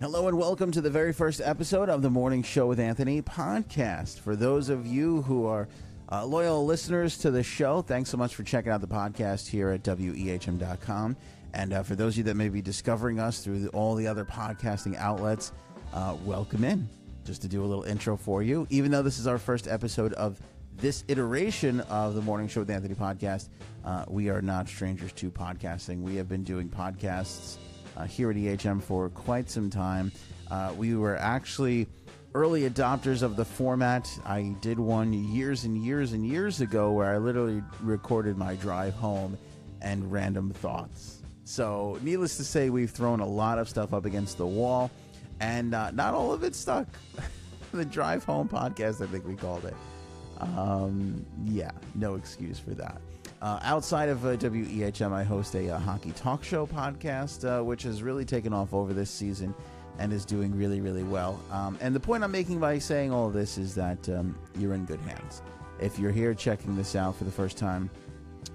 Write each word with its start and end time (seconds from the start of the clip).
Hello 0.00 0.26
and 0.26 0.36
welcome 0.36 0.72
to 0.72 0.80
the 0.80 0.90
very 0.90 1.12
first 1.12 1.40
episode 1.40 1.88
of 1.88 2.02
the 2.02 2.10
Morning 2.10 2.42
Show 2.42 2.66
with 2.66 2.80
Anthony 2.80 3.22
podcast. 3.22 4.18
For 4.18 4.34
those 4.34 4.68
of 4.68 4.86
you 4.86 5.22
who 5.22 5.46
are 5.46 5.68
uh, 6.10 6.26
loyal 6.26 6.66
listeners 6.66 7.16
to 7.18 7.30
the 7.30 7.44
show, 7.44 7.80
thanks 7.80 8.10
so 8.10 8.16
much 8.16 8.34
for 8.34 8.42
checking 8.42 8.72
out 8.72 8.80
the 8.80 8.88
podcast 8.88 9.46
here 9.46 9.70
at 9.70 9.84
WEHM.com. 9.84 11.16
And 11.54 11.72
uh, 11.72 11.84
for 11.84 11.94
those 11.94 12.14
of 12.14 12.18
you 12.18 12.24
that 12.24 12.34
may 12.34 12.48
be 12.48 12.60
discovering 12.60 13.20
us 13.20 13.38
through 13.38 13.60
the, 13.60 13.68
all 13.68 13.94
the 13.94 14.08
other 14.08 14.24
podcasting 14.24 14.96
outlets, 14.96 15.52
uh, 15.92 16.16
welcome 16.24 16.64
in. 16.64 16.88
Just 17.24 17.40
to 17.42 17.48
do 17.48 17.64
a 17.64 17.66
little 17.66 17.84
intro 17.84 18.16
for 18.16 18.42
you, 18.42 18.66
even 18.70 18.90
though 18.90 19.02
this 19.02 19.20
is 19.20 19.28
our 19.28 19.38
first 19.38 19.68
episode 19.68 20.12
of 20.14 20.40
this 20.76 21.04
iteration 21.06 21.80
of 21.82 22.16
the 22.16 22.20
Morning 22.20 22.48
Show 22.48 22.60
with 22.60 22.70
Anthony 22.70 22.96
podcast, 22.96 23.48
uh, 23.84 24.04
we 24.08 24.28
are 24.28 24.42
not 24.42 24.68
strangers 24.68 25.12
to 25.12 25.30
podcasting. 25.30 26.02
We 26.02 26.16
have 26.16 26.28
been 26.28 26.42
doing 26.42 26.68
podcasts 26.68 27.58
uh, 27.96 28.04
here 28.04 28.30
at 28.30 28.36
EHM 28.36 28.82
for 28.82 29.08
quite 29.10 29.50
some 29.50 29.70
time. 29.70 30.12
Uh, 30.50 30.72
we 30.76 30.94
were 30.96 31.16
actually 31.16 31.86
early 32.34 32.68
adopters 32.68 33.22
of 33.22 33.36
the 33.36 33.44
format. 33.44 34.08
I 34.24 34.54
did 34.60 34.78
one 34.78 35.12
years 35.12 35.64
and 35.64 35.78
years 35.78 36.12
and 36.12 36.26
years 36.26 36.60
ago 36.60 36.92
where 36.92 37.14
I 37.14 37.18
literally 37.18 37.62
recorded 37.80 38.36
my 38.36 38.56
drive 38.56 38.94
home 38.94 39.38
and 39.82 40.10
random 40.10 40.50
thoughts. 40.50 41.22
So, 41.44 41.98
needless 42.02 42.36
to 42.38 42.44
say, 42.44 42.70
we've 42.70 42.90
thrown 42.90 43.20
a 43.20 43.26
lot 43.26 43.58
of 43.58 43.68
stuff 43.68 43.92
up 43.92 44.06
against 44.06 44.38
the 44.38 44.46
wall, 44.46 44.90
and 45.40 45.74
uh, 45.74 45.90
not 45.90 46.14
all 46.14 46.32
of 46.32 46.42
it 46.42 46.54
stuck. 46.54 46.86
the 47.72 47.84
drive 47.84 48.24
home 48.24 48.48
podcast, 48.48 49.02
I 49.02 49.06
think 49.06 49.26
we 49.26 49.34
called 49.34 49.64
it. 49.66 49.74
Um, 50.40 51.24
yeah, 51.44 51.70
no 51.94 52.14
excuse 52.14 52.58
for 52.58 52.70
that. 52.70 53.00
Uh, 53.44 53.58
outside 53.60 54.08
of 54.08 54.24
uh, 54.24 54.38
WEHM, 54.38 55.12
I 55.12 55.22
host 55.22 55.54
a, 55.54 55.68
uh, 55.68 55.78
hockey 55.78 56.12
talk 56.12 56.42
show 56.42 56.66
podcast, 56.66 57.44
uh, 57.44 57.62
which 57.62 57.82
has 57.82 58.02
really 58.02 58.24
taken 58.24 58.54
off 58.54 58.72
over 58.72 58.94
this 58.94 59.10
season 59.10 59.54
and 59.98 60.14
is 60.14 60.24
doing 60.24 60.56
really, 60.56 60.80
really 60.80 61.02
well. 61.02 61.38
Um, 61.50 61.76
and 61.82 61.94
the 61.94 62.00
point 62.00 62.24
I'm 62.24 62.32
making 62.32 62.58
by 62.58 62.78
saying 62.78 63.12
all 63.12 63.28
this 63.28 63.58
is 63.58 63.74
that 63.74 64.08
um, 64.08 64.34
you're 64.58 64.72
in 64.72 64.86
good 64.86 65.00
hands. 65.00 65.42
If 65.78 65.98
you're 65.98 66.10
here 66.10 66.32
checking 66.32 66.74
this 66.74 66.96
out 66.96 67.16
for 67.16 67.24
the 67.24 67.30
first 67.30 67.58
time, 67.58 67.90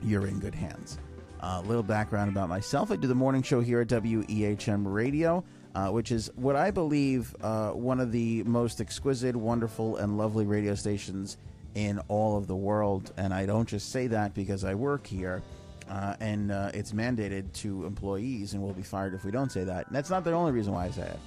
you're 0.01 0.25
in 0.25 0.39
good 0.39 0.55
hands. 0.55 0.97
A 1.41 1.61
little 1.61 1.83
background 1.83 2.31
about 2.31 2.49
myself 2.49 2.89
I 2.89 2.95
do 2.95 3.07
the 3.07 3.13
morning 3.13 3.43
show 3.43 3.61
here 3.61 3.81
at 3.81 3.89
WEHM 3.89 4.91
Radio. 4.91 5.43
Uh, 5.75 5.89
which 5.89 6.11
is 6.11 6.31
what 6.35 6.55
I 6.55 6.71
believe 6.71 7.35
uh, 7.41 7.69
one 7.69 7.99
of 7.99 8.11
the 8.11 8.41
most 8.45 8.81
exquisite, 8.81 9.35
wonderful, 9.35 9.97
and 9.97 10.17
lovely 10.17 10.47
radio 10.47 10.73
stations 10.73 11.37
in 11.75 11.99
all 12.07 12.37
of 12.37 12.47
the 12.47 12.55
world. 12.55 13.11
And 13.17 13.33
I 13.33 13.45
don't 13.45 13.67
just 13.67 13.91
say 13.91 14.07
that 14.07 14.33
because 14.33 14.63
I 14.63 14.73
work 14.75 15.05
here. 15.05 15.41
Uh, 15.89 16.15
and 16.19 16.51
uh, 16.51 16.69
it's 16.73 16.91
mandated 16.91 17.51
to 17.51 17.83
employees, 17.85 18.53
and 18.53 18.61
we'll 18.61 18.73
be 18.73 18.83
fired 18.83 19.15
if 19.15 19.25
we 19.25 19.31
don't 19.31 19.51
say 19.51 19.63
that. 19.63 19.87
And 19.87 19.95
that's 19.95 20.11
not 20.11 20.23
the 20.23 20.31
only 20.31 20.51
reason 20.51 20.71
why 20.71 20.85
I 20.85 20.91
say 20.91 21.07
it. 21.07 21.19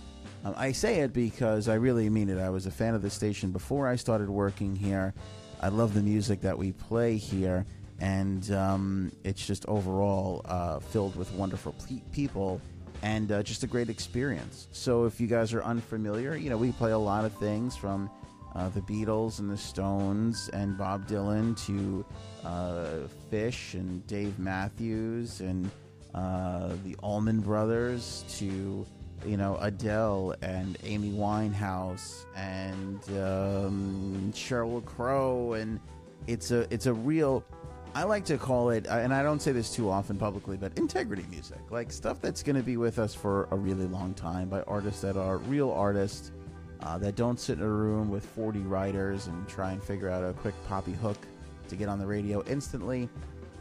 Um, 0.45 0.55
I 0.57 0.71
say 0.73 1.01
it 1.01 1.13
because 1.13 1.69
I 1.69 1.75
really 1.75 2.09
mean 2.09 2.29
it. 2.29 2.39
I 2.39 2.49
was 2.51 2.67
a 2.67 2.71
fan 2.71 2.95
of 2.95 3.03
the 3.03 3.11
station 3.11 3.51
before 3.51 3.89
I 3.89 3.97
started 3.97 4.29
working 4.29 4.77
here. 4.77 5.15
I 5.61 5.69
love 5.69 5.95
the 5.95 6.03
music 6.03 6.41
that 6.43 6.57
we 6.57 6.73
play 6.73 7.17
here, 7.17 7.65
and 8.01 8.51
um, 8.53 9.13
it's 9.25 9.45
just 9.45 9.67
overall 9.67 10.43
uh, 10.45 10.79
filled 10.81 11.17
with 11.17 11.33
wonderful 11.33 11.75
pe- 11.89 12.03
people 12.13 12.61
and 13.03 13.31
uh, 13.33 13.43
just 13.43 13.63
a 13.65 13.67
great 13.67 13.89
experience. 13.89 14.69
So 14.73 15.05
if 15.05 15.21
you 15.21 15.27
guys 15.27 15.53
are 15.53 15.63
unfamiliar, 15.63 16.35
you 16.37 16.51
know 16.51 16.57
we 16.57 16.73
play 16.73 16.93
a 16.93 16.99
lot 16.99 17.25
of 17.25 17.33
things 17.35 17.77
from 17.77 18.11
uh, 18.55 18.69
the 18.71 18.81
Beatles 18.81 19.39
and 19.39 19.51
the 19.51 19.57
Stones 19.57 20.51
and 20.53 20.77
Bob 20.77 21.07
Dylan 21.09 21.57
to 21.67 22.05
uh, 22.45 23.09
Phish 23.31 23.75
and 23.75 24.07
Dave 24.07 24.39
Matthews 24.39 25.41
and 25.41 25.71
uh, 26.15 26.73
the 26.85 26.95
Allman 27.03 27.41
Brothers 27.41 28.25
to 28.39 28.87
you 29.25 29.37
know 29.37 29.57
Adele 29.61 30.35
and 30.43 30.77
Amy 30.85 31.13
Winehouse 31.13 32.25
and 32.37 33.03
um, 33.19 34.33
Sheryl 34.35 34.85
Crow. 34.85 35.55
And 35.55 35.81
it's 36.27 36.51
a 36.51 36.73
it's 36.73 36.87
a 36.87 36.93
real 36.93 37.45
I 37.95 38.05
like 38.05 38.25
to 38.27 38.39
call 38.39 38.71
it 38.71 38.87
and 38.87 39.13
I 39.13 39.23
don't 39.23 39.41
say 39.41 39.53
this 39.53 39.75
too 39.75 39.91
often 39.91 40.17
publicly 40.19 40.57
but 40.57 40.77
integrity 40.77 41.25
music. 41.31 41.61
Like 41.71 41.91
stuff 41.91 42.21
that's 42.21 42.43
going 42.43 42.57
to 42.57 42.63
be 42.63 42.77
with 42.77 42.99
us 42.99 43.15
for 43.15 43.49
a 43.51 43.57
really 43.57 43.87
long 43.87 44.13
time 44.13 44.49
by 44.49 44.63
artists 44.63 45.01
that 45.03 45.17
are 45.17 45.39
real 45.39 45.71
artists 45.71 46.33
uh, 46.83 46.99
that 46.99 47.15
don't 47.15 47.39
sit 47.39 47.59
in 47.59 47.65
a 47.65 47.69
room 47.69 48.11
with 48.11 48.25
40 48.25 48.61
writers 48.61 49.27
and 49.27 49.49
try 49.49 49.73
and 49.73 49.83
figure 49.83 50.09
out 50.09 50.25
a 50.25 50.33
quick 50.33 50.55
poppy 50.69 50.93
hook 50.93 51.19
to 51.69 51.77
get 51.77 51.89
on 51.89 51.99
the 51.99 52.07
radio 52.07 52.43
instantly. 52.47 53.09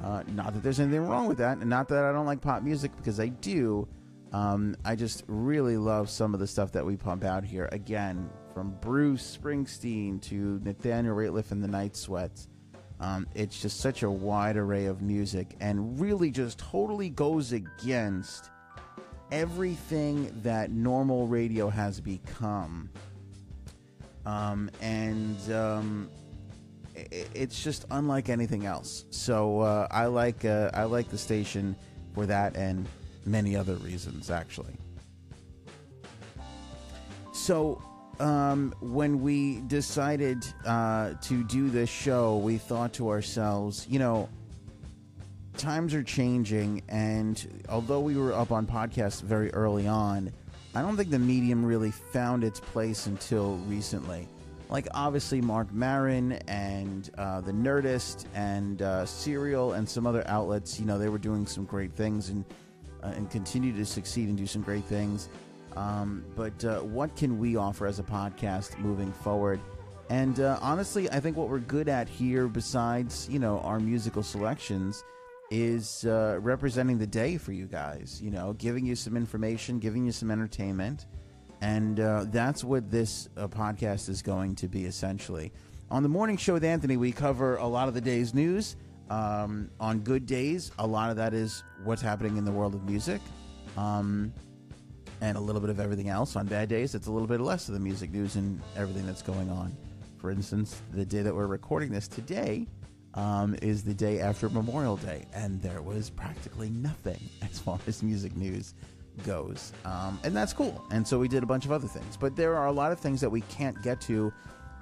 Uh, 0.03 0.23
not 0.33 0.53
that 0.53 0.63
there's 0.63 0.79
anything 0.79 1.07
wrong 1.07 1.27
with 1.27 1.37
that, 1.37 1.57
and 1.57 1.69
not 1.69 1.87
that 1.89 2.03
I 2.03 2.11
don't 2.11 2.25
like 2.25 2.41
pop 2.41 2.63
music 2.63 2.91
because 2.97 3.19
I 3.19 3.27
do. 3.27 3.87
Um, 4.33 4.75
I 4.83 4.95
just 4.95 5.23
really 5.27 5.77
love 5.77 6.09
some 6.09 6.33
of 6.33 6.39
the 6.39 6.47
stuff 6.47 6.71
that 6.71 6.85
we 6.85 6.95
pump 6.95 7.23
out 7.23 7.43
here. 7.43 7.69
Again, 7.71 8.29
from 8.53 8.75
Bruce 8.81 9.37
Springsteen 9.37 10.21
to 10.23 10.59
Nathaniel 10.63 11.15
Rateliff 11.15 11.51
and 11.51 11.63
the 11.63 11.67
Night 11.67 11.95
Sweats. 11.95 12.47
Um, 12.99 13.27
it's 13.33 13.59
just 13.59 13.79
such 13.79 14.03
a 14.03 14.11
wide 14.11 14.57
array 14.57 14.85
of 14.85 15.01
music 15.01 15.55
and 15.59 15.99
really 15.99 16.29
just 16.29 16.59
totally 16.59 17.09
goes 17.09 17.51
against 17.51 18.51
everything 19.31 20.31
that 20.43 20.71
normal 20.71 21.25
radio 21.25 21.69
has 21.69 21.99
become 21.99 22.89
um, 24.25 24.69
and 24.81 25.51
um, 25.51 26.09
it, 26.95 27.29
it's 27.33 27.63
just 27.63 27.85
unlike 27.91 28.29
anything 28.29 28.65
else. 28.65 29.05
So 29.09 29.61
uh, 29.61 29.87
I 29.91 30.05
like 30.05 30.45
uh, 30.45 30.71
I 30.73 30.83
like 30.83 31.09
the 31.09 31.17
station 31.17 31.75
for 32.13 32.25
that 32.25 32.55
and 32.55 32.87
many 33.25 33.55
other 33.55 33.75
reasons, 33.75 34.29
actually. 34.29 34.75
So 37.33 37.81
um, 38.19 38.73
when 38.81 39.21
we 39.21 39.61
decided 39.61 40.45
uh, 40.65 41.13
to 41.21 41.43
do 41.45 41.69
this 41.69 41.89
show, 41.89 42.37
we 42.37 42.57
thought 42.57 42.93
to 42.93 43.09
ourselves, 43.09 43.87
you 43.89 43.99
know, 43.99 44.29
times 45.57 45.93
are 45.93 46.03
changing, 46.03 46.83
and 46.89 47.63
although 47.69 47.99
we 47.99 48.15
were 48.17 48.33
up 48.33 48.51
on 48.51 48.65
podcasts 48.67 49.21
very 49.21 49.51
early 49.53 49.87
on 49.87 50.31
I 50.73 50.81
don't 50.81 50.95
think 50.95 51.09
the 51.09 51.19
medium 51.19 51.65
really 51.65 51.91
found 51.91 52.43
its 52.43 52.59
place 52.59 53.05
until 53.05 53.57
recently. 53.67 54.27
Like, 54.69 54.87
obviously, 54.93 55.41
Marc 55.41 55.71
Maron 55.73 56.33
and 56.47 57.09
uh, 57.17 57.41
The 57.41 57.51
Nerdist 57.51 58.25
and 58.33 58.81
uh, 58.81 59.05
Serial 59.05 59.73
and 59.73 59.87
some 59.87 60.07
other 60.07 60.23
outlets, 60.27 60.79
you 60.79 60.85
know, 60.85 60.97
they 60.97 61.09
were 61.09 61.17
doing 61.17 61.45
some 61.45 61.65
great 61.65 61.91
things 61.91 62.29
and, 62.29 62.45
uh, 63.03 63.07
and 63.07 63.29
continue 63.29 63.73
to 63.73 63.85
succeed 63.85 64.29
and 64.29 64.37
do 64.37 64.47
some 64.47 64.61
great 64.61 64.85
things. 64.85 65.27
Um, 65.75 66.23
but 66.37 66.63
uh, 66.63 66.79
what 66.79 67.13
can 67.17 67.37
we 67.37 67.57
offer 67.57 67.85
as 67.85 67.99
a 67.99 68.03
podcast 68.03 68.79
moving 68.79 69.11
forward? 69.11 69.59
And 70.09 70.39
uh, 70.39 70.57
honestly, 70.61 71.09
I 71.09 71.19
think 71.19 71.35
what 71.35 71.49
we're 71.49 71.59
good 71.59 71.89
at 71.89 72.07
here, 72.07 72.47
besides, 72.47 73.27
you 73.29 73.39
know, 73.39 73.59
our 73.59 73.79
musical 73.79 74.23
selections, 74.23 75.03
is 75.51 76.05
uh, 76.05 76.37
representing 76.41 76.97
the 76.97 77.05
day 77.05 77.37
for 77.37 77.51
you 77.51 77.67
guys. 77.67 78.19
You 78.23 78.31
know, 78.31 78.53
giving 78.53 78.85
you 78.85 78.95
some 78.95 79.15
information, 79.17 79.77
giving 79.77 80.05
you 80.05 80.11
some 80.13 80.31
entertainment, 80.31 81.05
and 81.59 81.99
uh, 81.99 82.25
that's 82.29 82.63
what 82.63 82.89
this 82.89 83.29
uh, 83.37 83.47
podcast 83.49 84.09
is 84.09 84.21
going 84.21 84.55
to 84.55 84.67
be 84.67 84.85
essentially. 84.85 85.51
On 85.91 86.03
the 86.03 86.09
morning 86.09 86.37
show 86.37 86.53
with 86.53 86.63
Anthony, 86.63 86.95
we 86.95 87.11
cover 87.11 87.57
a 87.57 87.67
lot 87.67 87.89
of 87.89 87.93
the 87.93 88.01
day's 88.01 88.33
news. 88.33 88.77
Um, 89.09 89.69
on 89.77 89.99
good 89.99 90.25
days, 90.25 90.71
a 90.79 90.87
lot 90.87 91.09
of 91.09 91.17
that 91.17 91.33
is 91.33 91.65
what's 91.83 92.01
happening 92.01 92.37
in 92.37 92.45
the 92.45 92.51
world 92.51 92.73
of 92.73 92.85
music, 92.85 93.19
um, 93.75 94.33
and 95.19 95.37
a 95.37 95.41
little 95.41 95.59
bit 95.59 95.69
of 95.69 95.81
everything 95.81 96.07
else. 96.07 96.37
On 96.37 96.47
bad 96.47 96.69
days, 96.69 96.95
it's 96.95 97.07
a 97.07 97.11
little 97.11 97.27
bit 97.27 97.41
less 97.41 97.67
of 97.67 97.73
the 97.73 97.79
music 97.81 98.13
news 98.13 98.37
and 98.37 98.61
everything 98.77 99.05
that's 99.05 99.21
going 99.21 99.49
on. 99.49 99.75
For 100.17 100.31
instance, 100.31 100.81
the 100.93 101.03
day 101.03 101.23
that 101.23 101.35
we're 101.35 101.47
recording 101.47 101.91
this 101.91 102.07
today 102.07 102.67
um, 103.13 103.55
is 103.61 103.83
the 103.83 103.93
day 103.93 104.19
after 104.19 104.49
Memorial 104.49 104.97
Day, 104.97 105.25
and 105.33 105.61
there 105.61 105.81
was 105.81 106.09
practically 106.09 106.69
nothing 106.69 107.19
as 107.41 107.59
far 107.59 107.79
as 107.87 108.01
music 108.03 108.35
news 108.35 108.73
goes. 109.25 109.73
Um, 109.85 110.19
and 110.23 110.35
that's 110.35 110.53
cool. 110.53 110.83
And 110.91 111.07
so 111.07 111.19
we 111.19 111.27
did 111.27 111.43
a 111.43 111.45
bunch 111.45 111.65
of 111.65 111.71
other 111.71 111.87
things. 111.87 112.17
But 112.17 112.35
there 112.35 112.55
are 112.55 112.67
a 112.67 112.71
lot 112.71 112.91
of 112.91 112.99
things 112.99 113.21
that 113.21 113.29
we 113.29 113.41
can't 113.41 113.81
get 113.83 113.99
to 114.01 114.31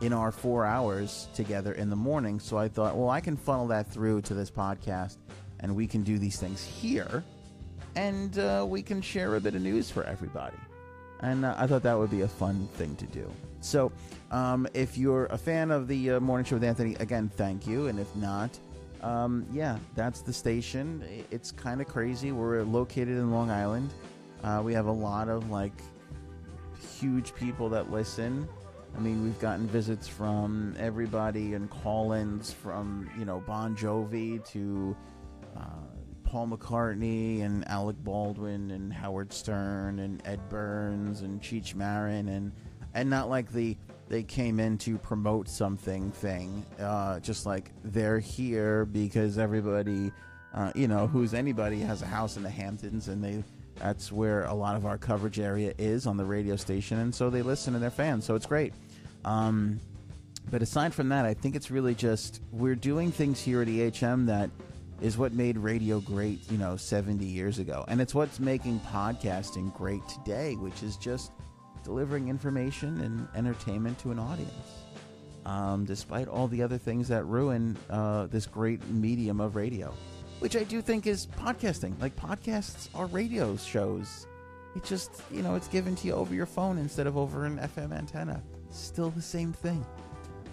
in 0.02 0.14
our 0.14 0.32
four 0.32 0.66
hours 0.66 1.28
together 1.34 1.74
in 1.74 1.90
the 1.90 1.96
morning. 1.96 2.40
So 2.40 2.58
I 2.58 2.68
thought, 2.68 2.96
well, 2.96 3.10
I 3.10 3.20
can 3.20 3.36
funnel 3.36 3.68
that 3.68 3.92
through 3.92 4.22
to 4.24 4.34
this 4.34 4.50
podcast, 4.50 5.18
and 5.60 5.76
we 5.76 5.88
can 5.88 6.04
do 6.04 6.18
these 6.18 6.40
things 6.40 6.64
here, 6.64 7.24
and 7.96 8.38
uh, 8.40 8.66
we 8.68 8.82
can 8.82 9.02
share 9.02 9.36
a 9.36 9.42
bit 9.42 9.56
of 9.56 9.62
news 9.62 9.90
for 9.90 10.04
everybody. 10.04 10.56
And 11.22 11.46
uh, 11.46 11.56
I 11.58 11.68
thought 11.68 11.84
that 11.84 11.98
would 11.98 12.12
be 12.12 12.22
a 12.22 12.28
fun 12.28 12.68
thing 12.74 12.96
to 12.98 13.06
do. 13.06 13.30
So, 13.62 13.92
um, 14.32 14.68
if 14.74 14.98
you're 14.98 15.26
a 15.28 15.38
fan 15.38 15.72
of 15.72 15.88
the 15.88 16.12
uh, 16.12 16.20
morning 16.20 16.46
show 16.46 16.56
with 16.56 16.64
Anthony, 16.64 16.96
again, 16.96 17.30
thank 17.36 17.68
you. 17.68 17.88
And 17.88 18.00
if 18.00 18.14
not, 18.16 18.58
um, 19.02 19.46
yeah, 19.52 19.78
that's 19.96 20.22
the 20.22 20.34
station. 20.34 21.04
It's 21.32 21.52
kind 21.52 21.82
of 21.82 21.88
crazy. 21.88 22.32
We're 22.32 22.64
located 22.64 23.10
in 23.10 23.32
Long 23.32 23.50
Island. 23.50 23.92
Uh, 24.44 24.62
we 24.64 24.74
have 24.74 24.86
a 24.86 24.92
lot 24.92 25.28
of 25.30 25.50
like 25.50 25.74
huge 27.00 27.36
people 27.36 27.70
that 27.70 27.92
listen. 27.92 28.48
I 28.96 29.00
mean, 29.00 29.24
we've 29.24 29.40
gotten 29.40 29.68
visits 29.68 30.08
from 30.08 30.76
everybody 30.80 31.54
and 31.54 31.70
call-ins 31.70 32.52
from 32.52 33.10
you 33.18 33.26
know 33.26 33.44
Bon 33.46 33.76
Jovi 33.76 34.46
to 34.52 34.96
uh, 35.56 35.62
Paul 36.30 36.48
McCartney 36.50 37.42
and 37.42 37.68
Alec 37.68 37.96
Baldwin 38.04 38.70
and 38.70 38.94
Howard 38.94 39.34
Stern 39.34 39.98
and 39.98 40.22
Ed 40.26 40.48
Burns 40.48 41.22
and 41.22 41.42
Cheech 41.42 41.74
Marin 41.74 42.30
and 42.30 42.52
and 42.94 43.10
not 43.10 43.30
like 43.30 43.52
the 43.52 43.76
they 44.10 44.22
came 44.22 44.60
in 44.60 44.78
to 44.80 44.98
promote 45.00 45.50
something 45.50 46.12
thing. 46.12 46.64
Uh, 46.80 47.20
just 47.20 47.48
like 47.48 47.72
they're 47.84 48.20
here 48.20 48.86
because 48.86 49.38
everybody, 49.40 50.12
uh, 50.54 50.72
you 50.76 50.88
know, 50.88 51.08
who's 51.08 51.34
anybody 51.34 51.80
has 51.80 52.04
a 52.04 52.08
house 52.08 52.38
in 52.38 52.44
the 52.44 52.50
Hamptons 52.50 53.08
and 53.08 53.24
they 53.24 53.44
that's 53.76 54.12
where 54.12 54.44
a 54.44 54.54
lot 54.54 54.76
of 54.76 54.86
our 54.86 54.98
coverage 55.00 55.40
area 55.40 55.74
is 55.80 56.06
on 56.06 56.18
the 56.18 56.26
radio 56.26 56.56
station, 56.56 57.00
and 57.00 57.16
so 57.16 57.30
they 57.30 57.42
listen 57.42 57.74
and 57.74 57.82
they're 57.82 57.90
fans. 57.90 58.26
So 58.26 58.36
it's 58.36 58.46
great. 58.46 58.74
Um, 59.26 59.80
but 60.52 60.62
aside 60.62 60.94
from 60.94 61.10
that, 61.10 61.26
I 61.26 61.34
think 61.34 61.56
it's 61.56 61.72
really 61.72 61.96
just 61.96 62.42
we're 62.52 62.76
doing 62.76 63.12
things 63.12 63.42
here 63.42 63.62
at 63.62 63.68
EHM 63.68 64.28
that 64.28 64.50
is 65.02 65.18
what 65.18 65.34
made 65.34 65.58
radio 65.58 66.00
great, 66.00 66.50
you 66.52 66.58
know, 66.58 66.76
70 66.76 67.26
years 67.26 67.60
ago. 67.60 67.86
And 67.88 68.02
it's 68.02 68.14
what's 68.14 68.40
making 68.40 68.80
podcasting 68.82 69.74
great 69.76 70.08
today, 70.08 70.56
which 70.56 70.84
is 70.84 70.98
just 70.98 71.32
delivering 71.84 72.28
information 72.28 73.02
and 73.02 73.28
entertainment 73.36 73.98
to 74.00 74.12
an 74.12 74.20
audience. 74.20 74.84
Um, 75.46 75.86
despite 75.86 76.28
all 76.28 76.48
the 76.48 76.62
other 76.62 76.78
things 76.78 77.08
that 77.08 77.24
ruin 77.24 77.78
uh, 77.90 78.28
this 78.28 78.46
great 78.46 78.86
medium 78.90 79.40
of 79.40 79.56
radio, 79.56 79.94
which 80.40 80.56
I 80.56 80.64
do 80.64 80.82
think 80.82 81.08
is 81.08 81.28
podcasting. 81.28 82.00
Like 82.02 82.16
podcasts 82.16 82.90
are 82.94 83.08
radio 83.08 83.56
shows. 83.56 84.28
It 84.76 84.84
just, 84.84 85.24
you 85.32 85.42
know, 85.42 85.56
it's 85.56 85.68
given 85.68 85.96
to 85.98 86.08
you 86.08 86.14
over 86.14 86.36
your 86.36 86.46
phone 86.46 86.78
instead 86.78 87.08
of 87.08 87.18
over 87.18 87.46
an 87.46 87.58
FM 87.58 87.94
antenna. 87.94 88.44
Still 88.70 89.10
the 89.10 89.22
same 89.22 89.52
thing. 89.52 89.84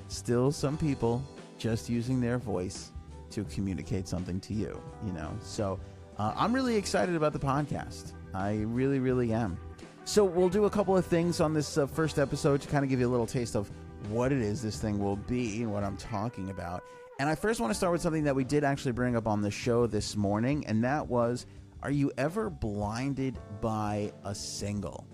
Still 0.08 0.52
some 0.52 0.78
people 0.78 1.22
just 1.58 1.90
using 1.90 2.20
their 2.20 2.38
voice 2.38 2.92
to 3.30 3.44
communicate 3.44 4.08
something 4.08 4.40
to 4.40 4.54
you, 4.54 4.80
you 5.04 5.12
know. 5.12 5.36
So 5.40 5.78
uh, 6.18 6.32
I'm 6.36 6.52
really 6.52 6.76
excited 6.76 7.14
about 7.14 7.32
the 7.32 7.38
podcast. 7.38 8.12
I 8.34 8.58
really, 8.66 8.98
really 8.98 9.32
am. 9.32 9.58
So 10.04 10.24
we'll 10.24 10.48
do 10.48 10.66
a 10.66 10.70
couple 10.70 10.96
of 10.96 11.04
things 11.04 11.40
on 11.40 11.52
this 11.52 11.78
uh, 11.78 11.86
first 11.86 12.18
episode 12.18 12.60
to 12.62 12.68
kind 12.68 12.84
of 12.84 12.90
give 12.90 13.00
you 13.00 13.08
a 13.08 13.10
little 13.10 13.26
taste 13.26 13.56
of 13.56 13.70
what 14.08 14.30
it 14.32 14.40
is 14.40 14.62
this 14.62 14.80
thing 14.80 14.98
will 14.98 15.16
be 15.16 15.62
and 15.62 15.72
what 15.72 15.82
I'm 15.82 15.96
talking 15.96 16.50
about. 16.50 16.84
And 17.18 17.28
I 17.28 17.34
first 17.34 17.60
want 17.60 17.70
to 17.70 17.74
start 17.74 17.92
with 17.92 18.02
something 18.02 18.24
that 18.24 18.36
we 18.36 18.44
did 18.44 18.62
actually 18.62 18.92
bring 18.92 19.16
up 19.16 19.26
on 19.26 19.40
the 19.40 19.50
show 19.50 19.86
this 19.86 20.16
morning, 20.16 20.66
and 20.66 20.84
that 20.84 21.08
was 21.08 21.46
Are 21.82 21.90
you 21.90 22.12
ever 22.18 22.50
blinded 22.50 23.38
by 23.60 24.12
a 24.24 24.34
single? 24.34 25.06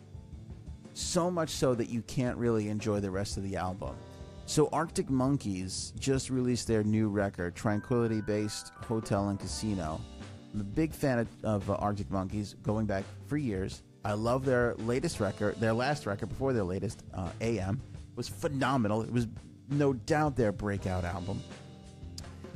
So 0.94 1.30
much 1.30 1.50
so 1.50 1.74
that 1.74 1.88
you 1.88 2.02
can't 2.02 2.36
really 2.36 2.68
enjoy 2.68 3.00
the 3.00 3.10
rest 3.10 3.36
of 3.36 3.44
the 3.44 3.56
album. 3.56 3.96
So, 4.46 4.68
Arctic 4.72 5.08
Monkeys 5.08 5.92
just 5.98 6.28
released 6.28 6.66
their 6.66 6.82
new 6.82 7.08
record, 7.08 7.54
Tranquility 7.54 8.20
Based 8.20 8.72
Hotel 8.86 9.28
and 9.28 9.38
Casino. 9.38 10.00
I'm 10.52 10.60
a 10.60 10.64
big 10.64 10.92
fan 10.92 11.20
of, 11.20 11.28
of 11.44 11.70
uh, 11.70 11.74
Arctic 11.74 12.10
Monkeys, 12.10 12.54
going 12.62 12.84
back 12.84 13.04
for 13.26 13.36
years. 13.36 13.82
I 14.04 14.12
love 14.12 14.44
their 14.44 14.74
latest 14.78 15.20
record, 15.20 15.56
their 15.60 15.72
last 15.72 16.06
record 16.06 16.28
before 16.28 16.52
their 16.52 16.64
latest, 16.64 17.04
uh, 17.14 17.30
AM, 17.40 17.80
was 18.16 18.28
phenomenal. 18.28 19.02
It 19.02 19.12
was 19.12 19.28
no 19.70 19.92
doubt 19.92 20.36
their 20.36 20.52
breakout 20.52 21.04
album. 21.04 21.40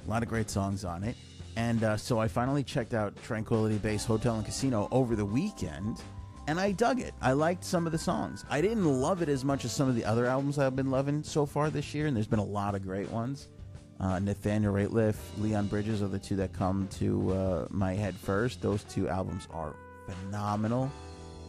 A 0.06 0.10
lot 0.10 0.22
of 0.22 0.28
great 0.28 0.50
songs 0.50 0.84
on 0.84 1.04
it. 1.04 1.16
And 1.56 1.82
uh, 1.84 1.96
so 1.96 2.18
I 2.18 2.28
finally 2.28 2.62
checked 2.62 2.92
out 2.92 3.16
Tranquility 3.22 3.78
Base 3.78 4.04
Hotel 4.04 4.34
and 4.34 4.44
Casino 4.44 4.88
over 4.90 5.16
the 5.16 5.24
weekend, 5.24 6.02
and 6.46 6.60
I 6.60 6.72
dug 6.72 7.00
it. 7.00 7.14
I 7.20 7.32
liked 7.32 7.64
some 7.64 7.86
of 7.86 7.92
the 7.92 7.98
songs. 7.98 8.44
I 8.48 8.60
didn't 8.60 8.84
love 8.84 9.22
it 9.22 9.28
as 9.28 9.44
much 9.44 9.64
as 9.64 9.72
some 9.72 9.88
of 9.88 9.94
the 9.94 10.04
other 10.04 10.26
albums 10.26 10.58
I've 10.58 10.76
been 10.76 10.90
loving 10.90 11.22
so 11.22 11.46
far 11.46 11.70
this 11.70 11.94
year, 11.94 12.06
and 12.06 12.16
there's 12.16 12.26
been 12.26 12.38
a 12.38 12.44
lot 12.44 12.74
of 12.74 12.82
great 12.82 13.10
ones. 13.10 13.48
Uh, 13.98 14.18
Nathaniel 14.18 14.74
Rateliff, 14.74 15.16
Leon 15.38 15.68
Bridges 15.68 16.02
are 16.02 16.08
the 16.08 16.18
two 16.18 16.36
that 16.36 16.52
come 16.52 16.86
to 16.98 17.32
uh, 17.32 17.66
my 17.70 17.94
head 17.94 18.14
first. 18.14 18.60
Those 18.60 18.84
two 18.84 19.08
albums 19.08 19.48
are 19.52 19.74
phenomenal. 20.06 20.90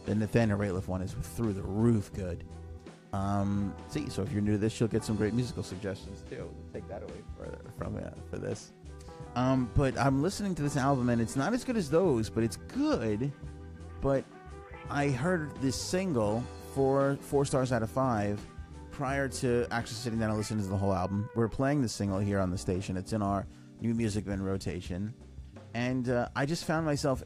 The 0.06 0.14
Nathaniel 0.14 0.58
Rateliff 0.58 0.88
one 0.88 1.02
is 1.02 1.12
through 1.12 1.52
the 1.52 1.62
roof 1.62 2.10
good. 2.14 2.44
Um, 3.12 3.74
see, 3.88 4.08
so 4.08 4.22
if 4.22 4.32
you're 4.32 4.42
new 4.42 4.52
to 4.52 4.58
this, 4.58 4.78
you'll 4.80 4.88
get 4.88 5.04
some 5.04 5.16
great 5.16 5.34
musical 5.34 5.62
suggestions 5.62 6.22
too. 6.28 6.48
Take 6.72 6.88
that 6.88 7.02
away 7.02 7.22
for, 7.36 7.58
from 7.76 7.96
uh, 7.96 8.10
for 8.30 8.38
this. 8.38 8.72
Um, 9.36 9.70
but 9.74 9.96
I'm 9.98 10.22
listening 10.22 10.54
to 10.56 10.62
this 10.62 10.76
album 10.76 11.10
and 11.10 11.20
it's 11.20 11.36
not 11.36 11.52
as 11.52 11.64
good 11.64 11.76
as 11.76 11.90
those, 11.90 12.30
but 12.30 12.42
it's 12.42 12.56
good. 12.56 13.30
But 14.00 14.24
I 14.90 15.10
heard 15.10 15.54
this 15.60 15.76
single 15.76 16.42
for 16.74 17.18
four 17.20 17.44
stars 17.44 17.72
out 17.72 17.82
of 17.82 17.90
five 17.90 18.40
prior 18.90 19.28
to 19.28 19.66
actually 19.70 19.96
sitting 19.96 20.18
down 20.18 20.30
and 20.30 20.38
listening 20.38 20.64
to 20.64 20.70
the 20.70 20.76
whole 20.76 20.94
album. 20.94 21.28
We're 21.34 21.48
playing 21.48 21.82
the 21.82 21.88
single 21.90 22.18
here 22.18 22.38
on 22.38 22.50
the 22.50 22.56
station. 22.56 22.96
It's 22.96 23.12
in 23.12 23.20
our 23.20 23.46
new 23.82 23.94
music 23.94 24.24
bin 24.24 24.42
rotation, 24.42 25.12
and 25.74 26.08
uh, 26.08 26.28
I 26.34 26.46
just 26.46 26.64
found 26.64 26.86
myself 26.86 27.22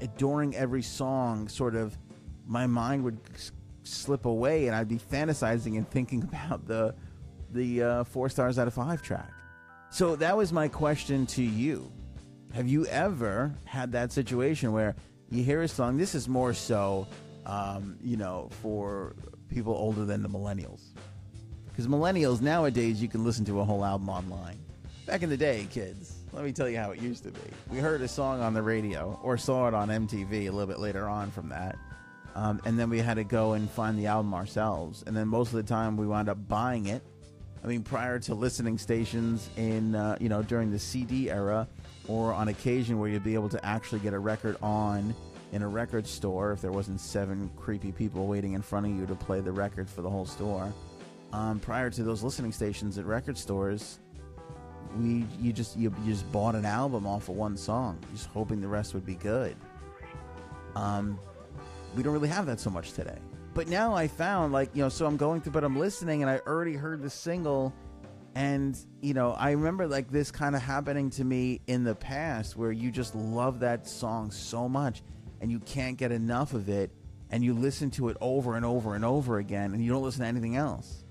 adoring 0.00 0.56
every 0.56 0.82
song. 0.82 1.48
Sort 1.48 1.76
of, 1.76 1.96
my 2.46 2.66
mind 2.66 3.04
would 3.04 3.20
slip 3.84 4.26
away, 4.26 4.66
and 4.66 4.74
I'd 4.74 4.88
be 4.88 4.98
fantasizing 4.98 5.76
and 5.76 5.88
thinking 5.88 6.22
about 6.32 6.66
the 6.66 6.96
the 7.52 7.82
uh, 7.82 8.04
four 8.04 8.28
stars 8.28 8.58
out 8.58 8.66
of 8.66 8.74
five 8.74 9.02
track. 9.02 9.30
So 9.90 10.16
that 10.16 10.36
was 10.36 10.52
my 10.52 10.66
question 10.66 11.26
to 11.26 11.42
you. 11.42 11.92
Have 12.52 12.66
you 12.66 12.86
ever 12.86 13.54
had 13.64 13.92
that 13.92 14.10
situation 14.10 14.72
where 14.72 14.96
you 15.30 15.42
hear 15.42 15.62
a 15.62 15.68
song? 15.68 15.96
This 15.96 16.14
is 16.14 16.28
more 16.28 16.54
so, 16.54 17.06
um, 17.46 17.98
you 18.02 18.16
know, 18.16 18.48
for 18.62 19.14
people 19.48 19.74
older 19.74 20.04
than 20.04 20.22
the 20.22 20.28
millennials. 20.28 20.82
Because 21.66 21.88
millennials 21.88 22.40
nowadays, 22.40 23.02
you 23.02 23.08
can 23.08 23.24
listen 23.24 23.44
to 23.46 23.60
a 23.60 23.64
whole 23.64 23.84
album 23.84 24.08
online. 24.08 24.58
Back 25.06 25.22
in 25.22 25.28
the 25.28 25.36
day, 25.36 25.66
kids, 25.70 26.16
let 26.32 26.44
me 26.44 26.52
tell 26.52 26.68
you 26.68 26.78
how 26.78 26.90
it 26.90 27.00
used 27.00 27.22
to 27.24 27.30
be. 27.30 27.40
We 27.70 27.78
heard 27.78 28.00
a 28.00 28.08
song 28.08 28.40
on 28.40 28.54
the 28.54 28.62
radio 28.62 29.18
or 29.22 29.36
saw 29.36 29.68
it 29.68 29.74
on 29.74 29.88
MTV 29.88 30.32
a 30.32 30.50
little 30.50 30.66
bit 30.66 30.78
later 30.78 31.08
on 31.08 31.30
from 31.30 31.48
that. 31.50 31.76
Um, 32.34 32.60
and 32.64 32.78
then 32.78 32.90
we 32.90 32.98
had 32.98 33.14
to 33.14 33.24
go 33.24 33.54
and 33.54 33.70
find 33.70 33.98
the 33.98 34.06
album 34.06 34.34
ourselves. 34.34 35.04
And 35.06 35.16
then 35.16 35.28
most 35.28 35.48
of 35.48 35.54
the 35.54 35.62
time, 35.62 35.96
we 35.96 36.06
wound 36.06 36.28
up 36.28 36.48
buying 36.48 36.86
it. 36.86 37.02
I 37.64 37.66
mean, 37.66 37.82
prior 37.82 38.18
to 38.20 38.34
listening 38.34 38.78
stations 38.78 39.48
in, 39.56 39.94
uh, 39.94 40.16
you 40.20 40.28
know, 40.28 40.42
during 40.42 40.70
the 40.70 40.78
CD 40.78 41.30
era, 41.30 41.66
or 42.08 42.32
on 42.32 42.48
occasion 42.48 42.98
where 42.98 43.08
you'd 43.08 43.24
be 43.24 43.34
able 43.34 43.48
to 43.48 43.64
actually 43.64 44.00
get 44.00 44.14
a 44.14 44.18
record 44.18 44.56
on 44.62 45.14
in 45.52 45.62
a 45.62 45.68
record 45.68 46.06
store 46.06 46.52
if 46.52 46.60
there 46.60 46.72
wasn't 46.72 47.00
seven 47.00 47.50
creepy 47.56 47.92
people 47.92 48.26
waiting 48.26 48.54
in 48.54 48.62
front 48.62 48.86
of 48.86 48.92
you 48.92 49.06
to 49.06 49.14
play 49.14 49.40
the 49.40 49.52
records 49.52 49.92
for 49.92 50.02
the 50.02 50.10
whole 50.10 50.26
store. 50.26 50.72
Um, 51.32 51.60
prior 51.60 51.90
to 51.90 52.02
those 52.02 52.22
listening 52.22 52.52
stations 52.52 52.98
at 52.98 53.04
record 53.04 53.36
stores, 53.36 54.00
we 54.98 55.24
you 55.40 55.52
just 55.52 55.76
you, 55.76 55.94
you 56.04 56.12
just 56.12 56.30
bought 56.32 56.54
an 56.54 56.64
album 56.64 57.06
off 57.06 57.28
of 57.28 57.36
one 57.36 57.56
song, 57.56 57.98
just 58.12 58.26
hoping 58.28 58.60
the 58.60 58.68
rest 58.68 58.94
would 58.94 59.06
be 59.06 59.16
good. 59.16 59.56
Um, 60.74 61.18
we 61.94 62.02
don't 62.02 62.12
really 62.12 62.28
have 62.28 62.46
that 62.46 62.60
so 62.60 62.70
much 62.70 62.92
today. 62.92 63.18
But 63.54 63.68
now 63.68 63.94
I 63.94 64.06
found 64.06 64.52
like 64.52 64.70
you 64.74 64.82
know, 64.82 64.88
so 64.88 65.06
I'm 65.06 65.16
going 65.16 65.40
through, 65.40 65.52
but 65.52 65.64
I'm 65.64 65.78
listening, 65.78 66.22
and 66.22 66.30
I 66.30 66.40
already 66.46 66.74
heard 66.74 67.02
the 67.02 67.10
single, 67.10 67.72
and 68.36 68.78
you 69.00 69.14
know, 69.14 69.32
I 69.32 69.52
remember 69.52 69.88
like 69.88 70.10
this 70.10 70.30
kind 70.30 70.54
of 70.54 70.60
happening 70.60 71.08
to 71.10 71.24
me 71.24 71.62
in 71.66 71.84
the 71.84 71.94
past, 71.94 72.54
where 72.54 72.70
you 72.70 72.90
just 72.90 73.14
love 73.14 73.60
that 73.60 73.88
song 73.88 74.30
so 74.30 74.68
much, 74.68 75.02
and 75.40 75.50
you 75.50 75.58
can't 75.58 75.96
get 75.96 76.12
enough 76.12 76.52
of 76.52 76.68
it, 76.68 76.90
and 77.30 77.42
you 77.42 77.54
listen 77.54 77.90
to 77.92 78.10
it 78.10 78.18
over 78.20 78.54
and 78.54 78.64
over 78.66 78.94
and 78.94 79.06
over 79.06 79.38
again, 79.38 79.72
and 79.72 79.82
you 79.82 79.90
don't 79.90 80.02
listen 80.02 80.20
to 80.20 80.26
anything 80.26 80.54
else, 80.54 81.02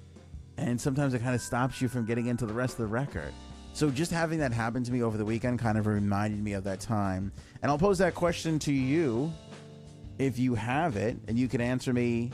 and 0.58 0.80
sometimes 0.80 1.16
it 1.16 1.24
kind 1.24 1.34
of 1.34 1.42
stops 1.42 1.82
you 1.82 1.88
from 1.88 2.06
getting 2.06 2.28
into 2.28 2.46
the 2.46 2.54
rest 2.54 2.74
of 2.74 2.80
the 2.80 2.86
record. 2.86 3.34
So 3.74 3.90
just 3.90 4.12
having 4.12 4.38
that 4.40 4.54
happen 4.54 4.84
to 4.84 4.92
me 4.92 5.02
over 5.02 5.18
the 5.18 5.26
weekend 5.26 5.58
kind 5.58 5.80
of 5.80 5.88
reminded 5.88 6.42
me 6.42 6.54
of 6.54 6.64
that 6.66 6.80
time. 6.80 7.32
And 7.62 7.72
I'll 7.72 7.78
pose 7.78 7.98
that 7.98 8.14
question 8.14 8.60
to 8.60 8.72
you 8.72 9.34
if 10.20 10.38
you 10.38 10.54
have 10.54 10.96
it, 10.96 11.18
and 11.28 11.40
you 11.40 11.48
can 11.48 11.60
answer 11.60 11.92
me, 11.92 12.32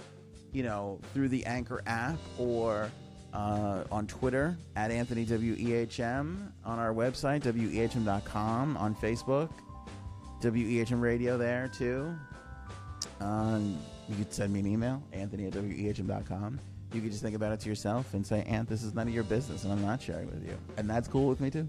you 0.51 0.63
know, 0.63 1.00
through 1.13 1.29
the 1.29 1.45
Anchor 1.45 1.81
app 1.88 2.19
or 2.38 2.91
uh, 3.34 3.84
on 3.92 4.08
Twitter 4.08 4.58
at 4.76 4.92
Anthony 4.92 5.26
WEHM, 5.26 6.52
on 6.66 6.80
our 6.80 6.94
website, 6.94 7.42
WEHM.com, 7.42 8.78
on 8.78 8.96
Facebook, 8.96 9.50
WEHM 10.42 11.02
Radio 11.02 11.38
there 11.38 11.70
too. 11.74 12.14
Um, 13.20 13.78
you 14.10 14.16
could 14.16 14.34
send 14.34 14.52
me 14.52 14.60
an 14.60 14.68
email, 14.68 15.02
Anthony 15.14 15.46
at 15.46 15.54
WEHM.com. 15.54 16.60
You 16.94 17.02
could 17.02 17.12
just 17.12 17.24
think 17.24 17.36
about 17.36 17.54
it 17.54 17.60
to 17.62 17.70
yourself 17.70 18.14
and 18.14 18.26
say, 18.26 18.44
Ant, 18.44 18.68
this 18.68 18.84
is 18.84 18.94
none 18.94 19.08
of 19.08 19.14
your 19.14 19.24
business, 19.24 19.64
and 19.64 19.72
I'm 19.72 19.82
not 19.82 20.02
sharing 20.02 20.28
with 20.28 20.46
you. 20.46 20.58
And 20.76 20.90
that's 20.90 21.08
cool 21.08 21.30
with 21.30 21.40
me 21.40 21.50
too. 21.50 21.68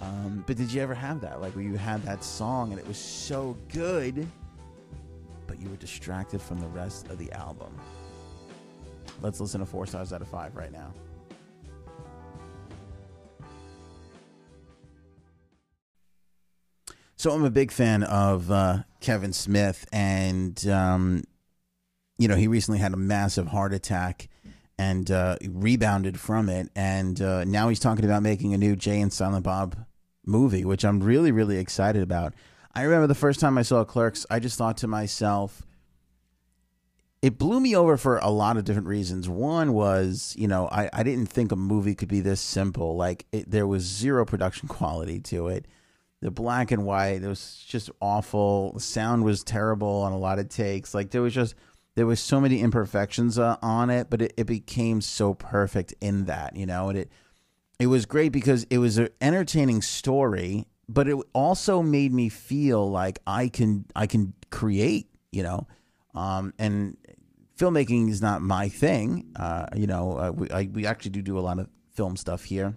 Um, 0.00 0.44
but 0.46 0.56
did 0.56 0.72
you 0.72 0.82
ever 0.82 0.94
have 0.94 1.20
that? 1.20 1.40
Like 1.40 1.54
where 1.54 1.64
you 1.64 1.76
had 1.76 2.02
that 2.02 2.24
song 2.24 2.72
and 2.72 2.80
it 2.80 2.86
was 2.86 2.98
so 2.98 3.56
good, 3.72 4.26
but 5.46 5.60
you 5.60 5.68
were 5.68 5.76
distracted 5.76 6.42
from 6.42 6.60
the 6.60 6.66
rest 6.68 7.08
of 7.08 7.18
the 7.18 7.30
album. 7.32 7.78
Let's 9.20 9.40
listen 9.40 9.60
to 9.60 9.66
four 9.66 9.86
stars 9.86 10.12
out 10.12 10.22
of 10.22 10.28
five 10.28 10.54
right 10.54 10.72
now. 10.72 10.92
So 17.16 17.30
I'm 17.30 17.44
a 17.44 17.50
big 17.50 17.72
fan 17.72 18.02
of 18.02 18.50
uh, 18.50 18.82
Kevin 19.00 19.32
Smith, 19.32 19.86
and 19.90 20.66
um, 20.68 21.22
you 22.18 22.28
know 22.28 22.36
he 22.36 22.48
recently 22.48 22.80
had 22.80 22.92
a 22.92 22.98
massive 22.98 23.46
heart 23.46 23.72
attack 23.72 24.28
and 24.76 25.10
uh, 25.10 25.38
rebounded 25.48 26.20
from 26.20 26.50
it, 26.50 26.68
and 26.76 27.22
uh, 27.22 27.44
now 27.44 27.70
he's 27.70 27.80
talking 27.80 28.04
about 28.04 28.22
making 28.22 28.52
a 28.52 28.58
new 28.58 28.76
Jay 28.76 29.00
and 29.00 29.10
Silent 29.10 29.42
Bob 29.44 29.86
movie, 30.26 30.66
which 30.66 30.84
I'm 30.84 31.00
really 31.02 31.32
really 31.32 31.56
excited 31.56 32.02
about. 32.02 32.34
I 32.74 32.82
remember 32.82 33.06
the 33.06 33.14
first 33.14 33.40
time 33.40 33.56
I 33.56 33.62
saw 33.62 33.84
Clerks, 33.84 34.26
I 34.28 34.38
just 34.38 34.58
thought 34.58 34.76
to 34.78 34.86
myself, 34.86 35.62
it 37.24 37.38
blew 37.38 37.58
me 37.58 37.74
over 37.74 37.96
for 37.96 38.18
a 38.18 38.28
lot 38.28 38.58
of 38.58 38.64
different 38.64 38.86
reasons. 38.86 39.30
One 39.30 39.72
was, 39.72 40.34
you 40.36 40.46
know, 40.46 40.68
I, 40.70 40.90
I 40.92 41.02
didn't 41.02 41.30
think 41.30 41.52
a 41.52 41.56
movie 41.56 41.94
could 41.94 42.08
be 42.08 42.20
this 42.20 42.38
simple. 42.38 42.96
Like, 42.96 43.24
it, 43.32 43.50
there 43.50 43.66
was 43.66 43.82
zero 43.82 44.26
production 44.26 44.68
quality 44.76 45.20
to 45.20 45.48
it 45.48 45.66
the 46.24 46.30
black 46.30 46.70
and 46.70 46.86
white 46.86 47.22
it 47.22 47.28
was 47.28 47.62
just 47.68 47.90
awful 48.00 48.72
the 48.72 48.80
sound 48.80 49.22
was 49.22 49.44
terrible 49.44 50.00
on 50.00 50.10
a 50.10 50.16
lot 50.16 50.38
of 50.38 50.48
takes 50.48 50.94
like 50.94 51.10
there 51.10 51.20
was 51.20 51.34
just 51.34 51.54
there 51.96 52.06
was 52.06 52.18
so 52.18 52.40
many 52.40 52.62
imperfections 52.62 53.38
uh, 53.38 53.58
on 53.60 53.90
it 53.90 54.08
but 54.08 54.22
it, 54.22 54.32
it 54.38 54.44
became 54.44 55.02
so 55.02 55.34
perfect 55.34 55.92
in 56.00 56.24
that 56.24 56.56
you 56.56 56.64
know 56.64 56.88
and 56.88 56.96
it 56.96 57.12
it 57.78 57.88
was 57.88 58.06
great 58.06 58.32
because 58.32 58.64
it 58.70 58.78
was 58.78 58.96
an 58.96 59.10
entertaining 59.20 59.82
story 59.82 60.66
but 60.88 61.06
it 61.06 61.16
also 61.34 61.82
made 61.82 62.10
me 62.10 62.30
feel 62.30 62.90
like 62.90 63.18
i 63.26 63.46
can 63.46 63.84
i 63.94 64.06
can 64.06 64.32
create 64.48 65.10
you 65.30 65.42
know 65.42 65.66
um, 66.14 66.52
and 66.58 66.96
filmmaking 67.58 68.10
is 68.10 68.22
not 68.22 68.42
my 68.42 68.68
thing. 68.68 69.32
Uh, 69.36 69.66
you 69.74 69.86
know 69.86 70.18
uh, 70.18 70.30
we, 70.30 70.50
I, 70.50 70.68
we 70.72 70.86
actually 70.86 71.12
do 71.12 71.22
do 71.22 71.38
a 71.38 71.40
lot 71.40 71.58
of 71.58 71.68
film 71.92 72.16
stuff 72.16 72.44
here 72.44 72.74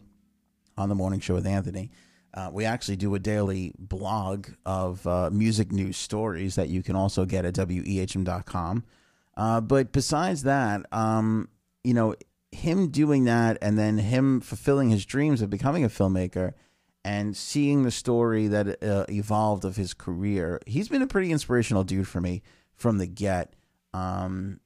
on 0.78 0.90
the 0.90 0.96
morning 0.96 1.20
show 1.20 1.34
with 1.34 1.48
anthony. 1.48 1.92
Uh, 2.34 2.52
we 2.54 2.66
actually 2.66 2.96
do 2.96 3.16
a 3.16 3.20
daily 3.20 3.74
blog 3.80 4.48
of 4.64 5.06
uh, 5.08 5.30
music 5.32 5.72
news 5.72 5.98
stories 5.98 6.54
that 6.54 6.70
you 6.70 6.84
can 6.84 6.96
also 6.96 7.26
get 7.26 7.46
at 7.46 7.56
wehm.com. 7.56 8.84
Uh, 9.36 9.62
but 9.62 9.92
besides 9.92 10.44
that, 10.44 10.86
um, 10.92 11.50
you 11.84 11.96
know, 11.96 12.14
him 12.52 12.90
doing 12.90 13.24
that 13.24 13.58
and 13.62 13.78
then 13.78 13.98
him 13.98 14.40
fulfilling 14.40 14.90
his 14.90 15.06
dreams 15.06 15.42
of 15.42 15.50
becoming 15.50 15.84
a 15.84 15.90
filmmaker 15.90 16.54
and 17.04 17.36
seeing 17.36 17.84
the 17.84 17.92
story 17.92 18.48
that 18.48 18.84
uh, 18.84 19.06
evolved 19.10 19.66
of 19.66 19.76
his 19.76 19.94
career, 19.94 20.60
he's 20.68 20.90
been 20.90 21.02
a 21.02 21.08
pretty 21.08 21.32
inspirational 21.32 21.84
dude 21.84 22.08
for 22.08 22.22
me 22.22 22.42
from 22.78 22.98
the 22.98 23.08
get. 23.08 23.54
Um, 23.94 24.60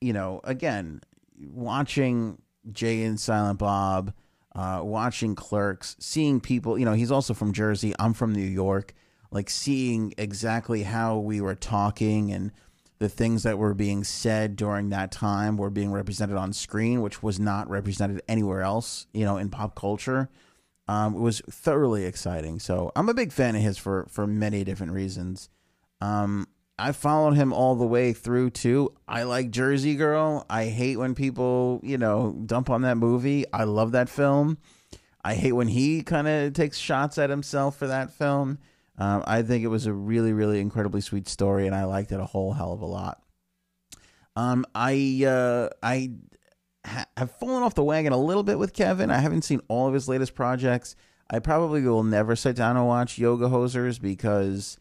you 0.00 0.12
know, 0.12 0.40
again, 0.44 1.00
watching 1.40 2.40
Jay 2.72 3.02
and 3.02 3.18
Silent 3.18 3.58
Bob 3.58 4.12
uh, 4.54 4.80
watching 4.82 5.36
Clerks, 5.36 5.96
seeing 6.00 6.40
people. 6.40 6.78
You 6.78 6.84
know, 6.84 6.92
he's 6.92 7.12
also 7.12 7.32
from 7.32 7.52
Jersey. 7.52 7.94
I'm 7.98 8.12
from 8.12 8.32
New 8.32 8.40
York. 8.40 8.94
Like 9.30 9.50
seeing 9.50 10.14
exactly 10.18 10.82
how 10.82 11.18
we 11.18 11.40
were 11.40 11.54
talking 11.54 12.32
and 12.32 12.50
the 12.98 13.08
things 13.08 13.44
that 13.44 13.58
were 13.58 13.74
being 13.74 14.02
said 14.02 14.56
during 14.56 14.88
that 14.88 15.12
time 15.12 15.56
were 15.56 15.70
being 15.70 15.92
represented 15.92 16.36
on 16.36 16.52
screen, 16.52 17.02
which 17.02 17.22
was 17.22 17.38
not 17.38 17.70
represented 17.70 18.22
anywhere 18.26 18.62
else. 18.62 19.06
You 19.12 19.24
know, 19.24 19.36
in 19.36 19.48
pop 19.50 19.76
culture. 19.76 20.28
Um, 20.88 21.14
it 21.14 21.20
was 21.20 21.42
thoroughly 21.50 22.06
exciting. 22.06 22.58
So 22.58 22.90
I'm 22.96 23.10
a 23.10 23.14
big 23.14 23.30
fan 23.30 23.54
of 23.54 23.62
his 23.62 23.78
for 23.78 24.06
for 24.10 24.26
many 24.26 24.64
different 24.64 24.92
reasons. 24.92 25.50
Um, 26.00 26.48
I 26.78 26.92
followed 26.92 27.34
him 27.34 27.52
all 27.52 27.74
the 27.74 27.86
way 27.86 28.12
through 28.12 28.50
too. 28.50 28.92
I 29.06 29.24
like 29.24 29.50
Jersey 29.50 29.96
Girl. 29.96 30.46
I 30.48 30.66
hate 30.66 30.96
when 30.96 31.14
people, 31.14 31.80
you 31.82 31.98
know, 31.98 32.32
dump 32.46 32.70
on 32.70 32.82
that 32.82 32.96
movie. 32.96 33.44
I 33.52 33.64
love 33.64 33.92
that 33.92 34.08
film. 34.08 34.58
I 35.24 35.34
hate 35.34 35.52
when 35.52 35.68
he 35.68 36.02
kind 36.02 36.28
of 36.28 36.52
takes 36.52 36.78
shots 36.78 37.18
at 37.18 37.30
himself 37.30 37.76
for 37.76 37.88
that 37.88 38.12
film. 38.12 38.58
Um, 38.96 39.22
I 39.26 39.42
think 39.42 39.64
it 39.64 39.68
was 39.68 39.86
a 39.86 39.92
really, 39.92 40.32
really 40.32 40.60
incredibly 40.60 41.00
sweet 41.00 41.28
story, 41.28 41.66
and 41.66 41.74
I 41.74 41.84
liked 41.84 42.12
it 42.12 42.20
a 42.20 42.24
whole 42.24 42.52
hell 42.52 42.72
of 42.72 42.80
a 42.80 42.86
lot. 42.86 43.22
Um, 44.36 44.64
I 44.74 45.24
uh, 45.26 45.68
I 45.82 46.12
ha- 46.84 47.06
have 47.16 47.32
fallen 47.32 47.62
off 47.62 47.74
the 47.74 47.84
wagon 47.84 48.12
a 48.12 48.16
little 48.18 48.44
bit 48.44 48.58
with 48.58 48.72
Kevin. 48.72 49.10
I 49.10 49.18
haven't 49.18 49.42
seen 49.42 49.60
all 49.68 49.88
of 49.88 49.94
his 49.94 50.08
latest 50.08 50.34
projects. 50.34 50.94
I 51.30 51.40
probably 51.40 51.82
will 51.82 52.04
never 52.04 52.34
sit 52.36 52.56
down 52.56 52.76
and 52.76 52.86
watch 52.86 53.18
Yoga 53.18 53.48
Hosers 53.48 54.00
because 54.00 54.78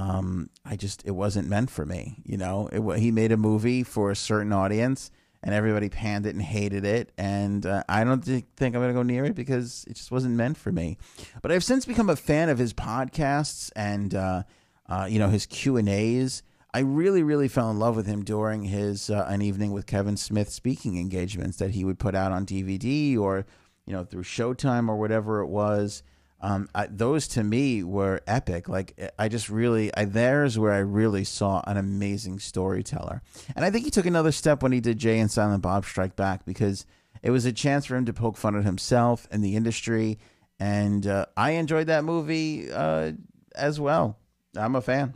um, 0.00 0.48
I 0.64 0.76
just 0.76 1.02
it 1.04 1.10
wasn't 1.10 1.48
meant 1.48 1.70
for 1.70 1.84
me. 1.84 2.22
You 2.24 2.38
know, 2.38 2.68
it, 2.72 2.98
he 2.98 3.10
made 3.10 3.32
a 3.32 3.36
movie 3.36 3.82
for 3.82 4.10
a 4.10 4.16
certain 4.16 4.52
audience, 4.52 5.10
and 5.42 5.54
everybody 5.54 5.90
panned 5.90 6.24
it 6.24 6.34
and 6.34 6.42
hated 6.42 6.86
it. 6.86 7.12
And 7.18 7.66
uh, 7.66 7.84
I 7.88 8.04
don't 8.04 8.22
think 8.22 8.46
I'm 8.58 8.72
going 8.72 8.88
to 8.88 8.94
go 8.94 9.02
near 9.02 9.26
it 9.26 9.34
because 9.34 9.84
it 9.88 9.96
just 9.96 10.10
wasn't 10.10 10.36
meant 10.36 10.56
for 10.56 10.72
me. 10.72 10.96
But 11.42 11.52
I've 11.52 11.64
since 11.64 11.84
become 11.84 12.08
a 12.08 12.16
fan 12.16 12.48
of 12.48 12.56
his 12.56 12.72
podcasts 12.72 13.70
and 13.76 14.14
uh, 14.14 14.44
uh, 14.88 15.06
you 15.08 15.18
know 15.18 15.28
his 15.28 15.46
Q 15.46 15.76
and 15.76 15.88
A's. 15.88 16.42
I 16.72 16.80
really, 16.80 17.24
really 17.24 17.48
fell 17.48 17.68
in 17.70 17.80
love 17.80 17.96
with 17.96 18.06
him 18.06 18.24
during 18.24 18.62
his 18.62 19.10
uh, 19.10 19.26
an 19.28 19.42
evening 19.42 19.72
with 19.72 19.86
Kevin 19.86 20.16
Smith 20.16 20.50
speaking 20.50 20.98
engagements 20.98 21.58
that 21.58 21.70
he 21.70 21.84
would 21.84 21.98
put 21.98 22.14
out 22.14 22.32
on 22.32 22.46
DVD 22.46 23.18
or 23.18 23.44
you 23.86 23.92
know 23.92 24.04
through 24.04 24.22
Showtime 24.22 24.88
or 24.88 24.96
whatever 24.96 25.40
it 25.40 25.48
was. 25.48 26.02
Um, 26.42 26.68
I, 26.74 26.86
those 26.86 27.28
to 27.28 27.44
me 27.44 27.82
were 27.82 28.22
epic. 28.26 28.68
Like 28.68 29.12
I 29.18 29.28
just 29.28 29.50
really, 29.50 29.94
I, 29.94 30.06
there's 30.06 30.58
where 30.58 30.72
I 30.72 30.78
really 30.78 31.24
saw 31.24 31.62
an 31.66 31.76
amazing 31.76 32.38
storyteller. 32.38 33.22
And 33.54 33.64
I 33.64 33.70
think 33.70 33.84
he 33.84 33.90
took 33.90 34.06
another 34.06 34.32
step 34.32 34.62
when 34.62 34.72
he 34.72 34.80
did 34.80 34.98
Jay 34.98 35.18
and 35.18 35.30
Silent 35.30 35.62
Bob 35.62 35.84
Strike 35.84 36.16
Back 36.16 36.46
because 36.46 36.86
it 37.22 37.30
was 37.30 37.44
a 37.44 37.52
chance 37.52 37.86
for 37.86 37.96
him 37.96 38.06
to 38.06 38.12
poke 38.12 38.36
fun 38.36 38.56
at 38.56 38.64
himself 38.64 39.28
and 39.30 39.44
the 39.44 39.56
industry. 39.56 40.18
And 40.58 41.06
uh, 41.06 41.26
I 41.36 41.52
enjoyed 41.52 41.88
that 41.88 42.04
movie 42.04 42.70
uh, 42.72 43.12
as 43.54 43.78
well. 43.78 44.18
I'm 44.56 44.76
a 44.76 44.80
fan. 44.80 45.14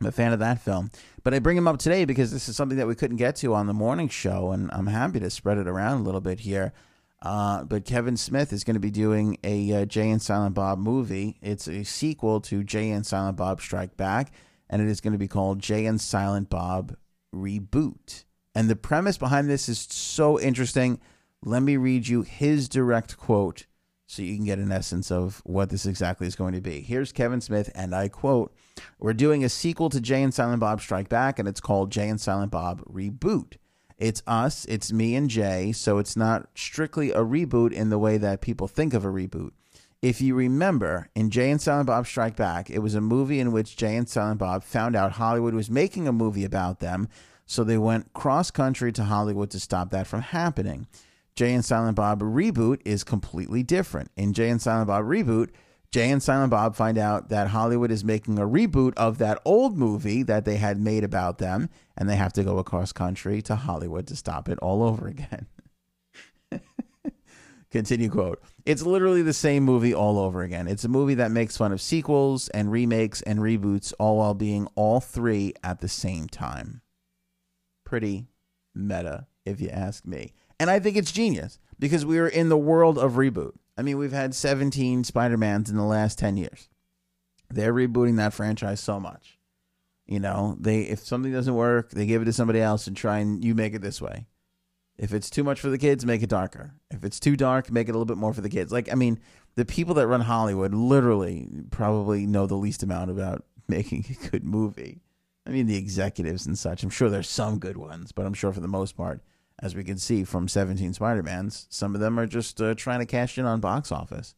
I'm 0.00 0.06
a 0.06 0.12
fan 0.12 0.32
of 0.32 0.40
that 0.40 0.60
film. 0.60 0.90
But 1.22 1.34
I 1.34 1.38
bring 1.38 1.56
him 1.56 1.68
up 1.68 1.78
today 1.78 2.04
because 2.04 2.32
this 2.32 2.48
is 2.48 2.56
something 2.56 2.78
that 2.78 2.86
we 2.86 2.94
couldn't 2.94 3.16
get 3.16 3.36
to 3.36 3.54
on 3.54 3.66
the 3.66 3.72
morning 3.72 4.08
show, 4.08 4.50
and 4.52 4.70
I'm 4.72 4.88
happy 4.88 5.20
to 5.20 5.30
spread 5.30 5.58
it 5.58 5.68
around 5.68 6.00
a 6.00 6.02
little 6.02 6.20
bit 6.20 6.40
here. 6.40 6.72
Uh, 7.24 7.64
but 7.64 7.86
Kevin 7.86 8.18
Smith 8.18 8.52
is 8.52 8.64
going 8.64 8.74
to 8.74 8.80
be 8.80 8.90
doing 8.90 9.38
a 9.42 9.72
uh, 9.72 9.84
Jay 9.86 10.10
and 10.10 10.20
Silent 10.20 10.54
Bob 10.54 10.78
movie. 10.78 11.38
It's 11.40 11.66
a 11.66 11.82
sequel 11.82 12.40
to 12.42 12.62
Jay 12.62 12.90
and 12.90 13.06
Silent 13.06 13.38
Bob 13.38 13.62
Strike 13.62 13.96
Back, 13.96 14.30
and 14.68 14.82
it 14.82 14.88
is 14.88 15.00
going 15.00 15.14
to 15.14 15.18
be 15.18 15.26
called 15.26 15.58
Jay 15.58 15.86
and 15.86 15.98
Silent 15.98 16.50
Bob 16.50 16.96
Reboot. 17.34 18.24
And 18.54 18.68
the 18.68 18.76
premise 18.76 19.16
behind 19.16 19.48
this 19.48 19.70
is 19.70 19.78
so 19.90 20.38
interesting. 20.38 21.00
Let 21.42 21.62
me 21.62 21.78
read 21.78 22.06
you 22.08 22.22
his 22.22 22.68
direct 22.68 23.16
quote 23.16 23.64
so 24.06 24.20
you 24.20 24.36
can 24.36 24.44
get 24.44 24.58
an 24.58 24.70
essence 24.70 25.10
of 25.10 25.40
what 25.44 25.70
this 25.70 25.86
exactly 25.86 26.26
is 26.26 26.36
going 26.36 26.52
to 26.52 26.60
be. 26.60 26.82
Here's 26.82 27.10
Kevin 27.10 27.40
Smith, 27.40 27.70
and 27.74 27.94
I 27.94 28.08
quote 28.08 28.54
We're 28.98 29.14
doing 29.14 29.42
a 29.42 29.48
sequel 29.48 29.88
to 29.88 30.00
Jay 30.00 30.22
and 30.22 30.34
Silent 30.34 30.60
Bob 30.60 30.82
Strike 30.82 31.08
Back, 31.08 31.38
and 31.38 31.48
it's 31.48 31.60
called 31.60 31.90
Jay 31.90 32.08
and 32.10 32.20
Silent 32.20 32.50
Bob 32.50 32.82
Reboot. 32.84 33.54
It's 33.98 34.22
us, 34.26 34.64
it's 34.66 34.92
me 34.92 35.14
and 35.14 35.30
Jay, 35.30 35.72
so 35.72 35.98
it's 35.98 36.16
not 36.16 36.48
strictly 36.54 37.10
a 37.10 37.18
reboot 37.18 37.72
in 37.72 37.90
the 37.90 37.98
way 37.98 38.18
that 38.18 38.40
people 38.40 38.66
think 38.66 38.92
of 38.92 39.04
a 39.04 39.08
reboot. 39.08 39.52
If 40.02 40.20
you 40.20 40.34
remember, 40.34 41.08
in 41.14 41.30
Jay 41.30 41.50
and 41.50 41.60
Silent 41.60 41.86
Bob 41.86 42.06
Strike 42.06 42.36
Back, 42.36 42.68
it 42.68 42.80
was 42.80 42.94
a 42.94 43.00
movie 43.00 43.40
in 43.40 43.52
which 43.52 43.76
Jay 43.76 43.96
and 43.96 44.08
Silent 44.08 44.38
Bob 44.38 44.62
found 44.62 44.94
out 44.94 45.12
Hollywood 45.12 45.54
was 45.54 45.70
making 45.70 46.06
a 46.06 46.12
movie 46.12 46.44
about 46.44 46.80
them, 46.80 47.08
so 47.46 47.64
they 47.64 47.78
went 47.78 48.12
cross 48.12 48.50
country 48.50 48.92
to 48.92 49.04
Hollywood 49.04 49.50
to 49.52 49.60
stop 49.60 49.90
that 49.90 50.06
from 50.06 50.20
happening. 50.20 50.86
Jay 51.36 51.54
and 51.54 51.64
Silent 51.64 51.96
Bob 51.96 52.20
Reboot 52.20 52.80
is 52.84 53.02
completely 53.02 53.62
different. 53.62 54.10
In 54.16 54.32
Jay 54.34 54.50
and 54.50 54.60
Silent 54.60 54.88
Bob 54.88 55.04
Reboot, 55.04 55.50
Jay 55.94 56.10
and 56.10 56.20
Silent 56.20 56.50
Bob 56.50 56.74
find 56.74 56.98
out 56.98 57.28
that 57.28 57.46
Hollywood 57.46 57.92
is 57.92 58.02
making 58.02 58.36
a 58.36 58.48
reboot 58.48 58.94
of 58.96 59.18
that 59.18 59.40
old 59.44 59.78
movie 59.78 60.24
that 60.24 60.44
they 60.44 60.56
had 60.56 60.80
made 60.80 61.04
about 61.04 61.38
them, 61.38 61.70
and 61.96 62.08
they 62.08 62.16
have 62.16 62.32
to 62.32 62.42
go 62.42 62.58
across 62.58 62.90
country 62.90 63.40
to 63.42 63.54
Hollywood 63.54 64.08
to 64.08 64.16
stop 64.16 64.48
it 64.48 64.58
all 64.58 64.82
over 64.82 65.06
again. 65.06 65.46
Continue 67.70 68.10
quote. 68.10 68.42
It's 68.66 68.82
literally 68.82 69.22
the 69.22 69.32
same 69.32 69.62
movie 69.62 69.94
all 69.94 70.18
over 70.18 70.42
again. 70.42 70.66
It's 70.66 70.82
a 70.82 70.88
movie 70.88 71.14
that 71.14 71.30
makes 71.30 71.56
fun 71.56 71.70
of 71.70 71.80
sequels 71.80 72.48
and 72.48 72.72
remakes 72.72 73.22
and 73.22 73.38
reboots, 73.38 73.92
all 73.96 74.16
while 74.16 74.34
being 74.34 74.66
all 74.74 74.98
three 74.98 75.54
at 75.62 75.78
the 75.78 75.88
same 75.88 76.26
time. 76.26 76.80
Pretty 77.84 78.26
meta, 78.74 79.28
if 79.46 79.60
you 79.60 79.68
ask 79.68 80.04
me. 80.04 80.32
And 80.58 80.70
I 80.70 80.80
think 80.80 80.96
it's 80.96 81.12
genius 81.12 81.60
because 81.78 82.04
we 82.04 82.18
are 82.18 82.26
in 82.26 82.48
the 82.48 82.58
world 82.58 82.98
of 82.98 83.12
reboot. 83.12 83.52
I 83.76 83.82
mean, 83.82 83.98
we've 83.98 84.12
had 84.12 84.34
17 84.34 85.04
Spider-Mans 85.04 85.68
in 85.68 85.76
the 85.76 85.82
last 85.82 86.18
10 86.18 86.36
years. 86.36 86.68
They're 87.50 87.74
rebooting 87.74 88.16
that 88.16 88.32
franchise 88.32 88.80
so 88.80 89.00
much. 89.00 89.38
You 90.06 90.20
know, 90.20 90.56
they 90.60 90.82
if 90.82 91.00
something 91.00 91.32
doesn't 91.32 91.54
work, 91.54 91.90
they 91.90 92.04
give 92.04 92.22
it 92.22 92.26
to 92.26 92.32
somebody 92.32 92.60
else 92.60 92.86
and 92.86 92.96
try 92.96 93.18
and 93.18 93.42
you 93.42 93.54
make 93.54 93.74
it 93.74 93.80
this 93.80 94.02
way. 94.02 94.26
If 94.98 95.12
it's 95.12 95.30
too 95.30 95.42
much 95.42 95.60
for 95.60 95.70
the 95.70 95.78
kids, 95.78 96.04
make 96.04 96.22
it 96.22 96.28
darker. 96.28 96.74
If 96.90 97.04
it's 97.04 97.18
too 97.18 97.36
dark, 97.36 97.70
make 97.70 97.88
it 97.88 97.92
a 97.92 97.94
little 97.94 98.04
bit 98.04 98.18
more 98.18 98.32
for 98.32 98.42
the 98.42 98.50
kids. 98.50 98.70
Like, 98.70 98.92
I 98.92 98.94
mean, 98.94 99.18
the 99.56 99.64
people 99.64 99.94
that 99.94 100.06
run 100.06 100.20
Hollywood 100.20 100.74
literally 100.74 101.48
probably 101.70 102.26
know 102.26 102.46
the 102.46 102.54
least 102.54 102.82
amount 102.82 103.10
about 103.10 103.44
making 103.68 104.04
a 104.10 104.28
good 104.28 104.44
movie. 104.44 105.00
I 105.46 105.50
mean, 105.50 105.66
the 105.66 105.76
executives 105.76 106.46
and 106.46 106.58
such. 106.58 106.82
I'm 106.82 106.90
sure 106.90 107.10
there's 107.10 107.28
some 107.28 107.58
good 107.58 107.76
ones, 107.76 108.12
but 108.12 108.24
I'm 108.24 108.34
sure 108.34 108.52
for 108.52 108.60
the 108.60 108.68
most 108.68 108.96
part, 108.96 109.20
as 109.60 109.74
we 109.74 109.84
can 109.84 109.98
see 109.98 110.24
from 110.24 110.48
17 110.48 110.94
Spider-Mans, 110.94 111.66
some 111.70 111.94
of 111.94 112.00
them 112.00 112.18
are 112.18 112.26
just 112.26 112.60
uh, 112.60 112.74
trying 112.74 113.00
to 113.00 113.06
cash 113.06 113.38
in 113.38 113.44
on 113.44 113.60
box 113.60 113.92
office. 113.92 114.34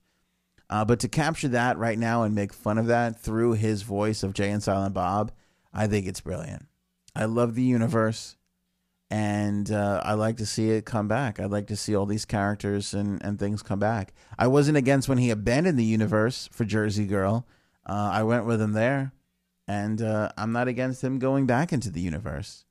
Uh, 0.69 0.85
but 0.85 0.99
to 1.01 1.09
capture 1.09 1.49
that 1.49 1.79
right 1.79 1.99
now 1.99 2.23
and 2.23 2.35
make 2.35 2.53
fun 2.53 2.77
of 2.77 2.87
that 2.87 3.21
through 3.21 3.53
his 3.53 3.83
voice 3.83 4.23
of 4.23 4.35
Jay 4.35 4.51
and 4.51 4.63
Silent 4.63 4.95
Bob, 4.95 5.33
I 5.73 5.87
think 5.87 6.07
it's 6.07 6.21
brilliant. 6.21 6.67
I 7.15 7.25
love 7.25 7.55
the 7.55 7.63
universe, 7.63 8.37
and 9.11 9.71
uh, 9.71 10.03
I 10.05 10.15
like 10.15 10.37
to 10.39 10.47
see 10.47 10.71
it 10.71 10.85
come 10.85 11.09
back. 11.09 11.41
I'd 11.41 11.51
like 11.51 11.69
to 11.69 11.77
see 11.77 11.97
all 11.97 12.05
these 12.05 12.25
characters 12.25 12.93
and, 12.93 13.23
and 13.25 13.39
things 13.39 13.63
come 13.63 13.79
back. 13.79 14.13
I 14.39 14.49
wasn't 14.49 14.77
against 14.77 15.09
when 15.09 15.19
he 15.19 15.31
abandoned 15.31 15.79
the 15.79 15.85
universe 15.85 16.49
for 16.53 16.65
Jersey 16.65 17.07
Girl. 17.07 17.47
Uh, 17.89 18.11
I 18.13 18.23
went 18.25 18.45
with 18.45 18.61
him 18.61 18.73
there, 18.73 19.13
and 19.67 20.03
uh, 20.03 20.31
I'm 20.37 20.53
not 20.53 20.69
against 20.69 21.03
him 21.03 21.19
going 21.19 21.47
back 21.47 21.73
into 21.73 21.91
the 21.91 22.01
universe. 22.01 22.66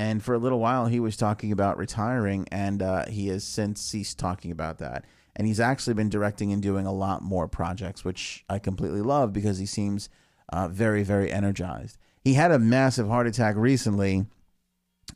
And 0.00 0.22
for 0.22 0.34
a 0.34 0.38
little 0.38 0.60
while, 0.60 0.86
he 0.86 0.98
was 0.98 1.16
talking 1.16 1.52
about 1.52 1.76
retiring, 1.76 2.46
and 2.50 2.82
uh, 2.82 3.06
he 3.06 3.28
has 3.28 3.44
since 3.44 3.80
ceased 3.82 4.18
talking 4.18 4.50
about 4.50 4.78
that 4.78 5.04
and 5.36 5.46
he's 5.46 5.60
actually 5.60 5.94
been 5.94 6.08
directing 6.08 6.52
and 6.52 6.62
doing 6.62 6.86
a 6.86 6.92
lot 6.92 7.22
more 7.22 7.48
projects, 7.48 8.04
which 8.04 8.44
I 8.48 8.58
completely 8.58 9.00
love 9.00 9.32
because 9.32 9.58
he 9.58 9.66
seems 9.66 10.08
uh, 10.50 10.68
very, 10.68 11.02
very 11.02 11.32
energized. 11.32 11.98
He 12.20 12.34
had 12.34 12.50
a 12.50 12.58
massive 12.58 13.08
heart 13.08 13.26
attack 13.26 13.56
recently, 13.56 14.26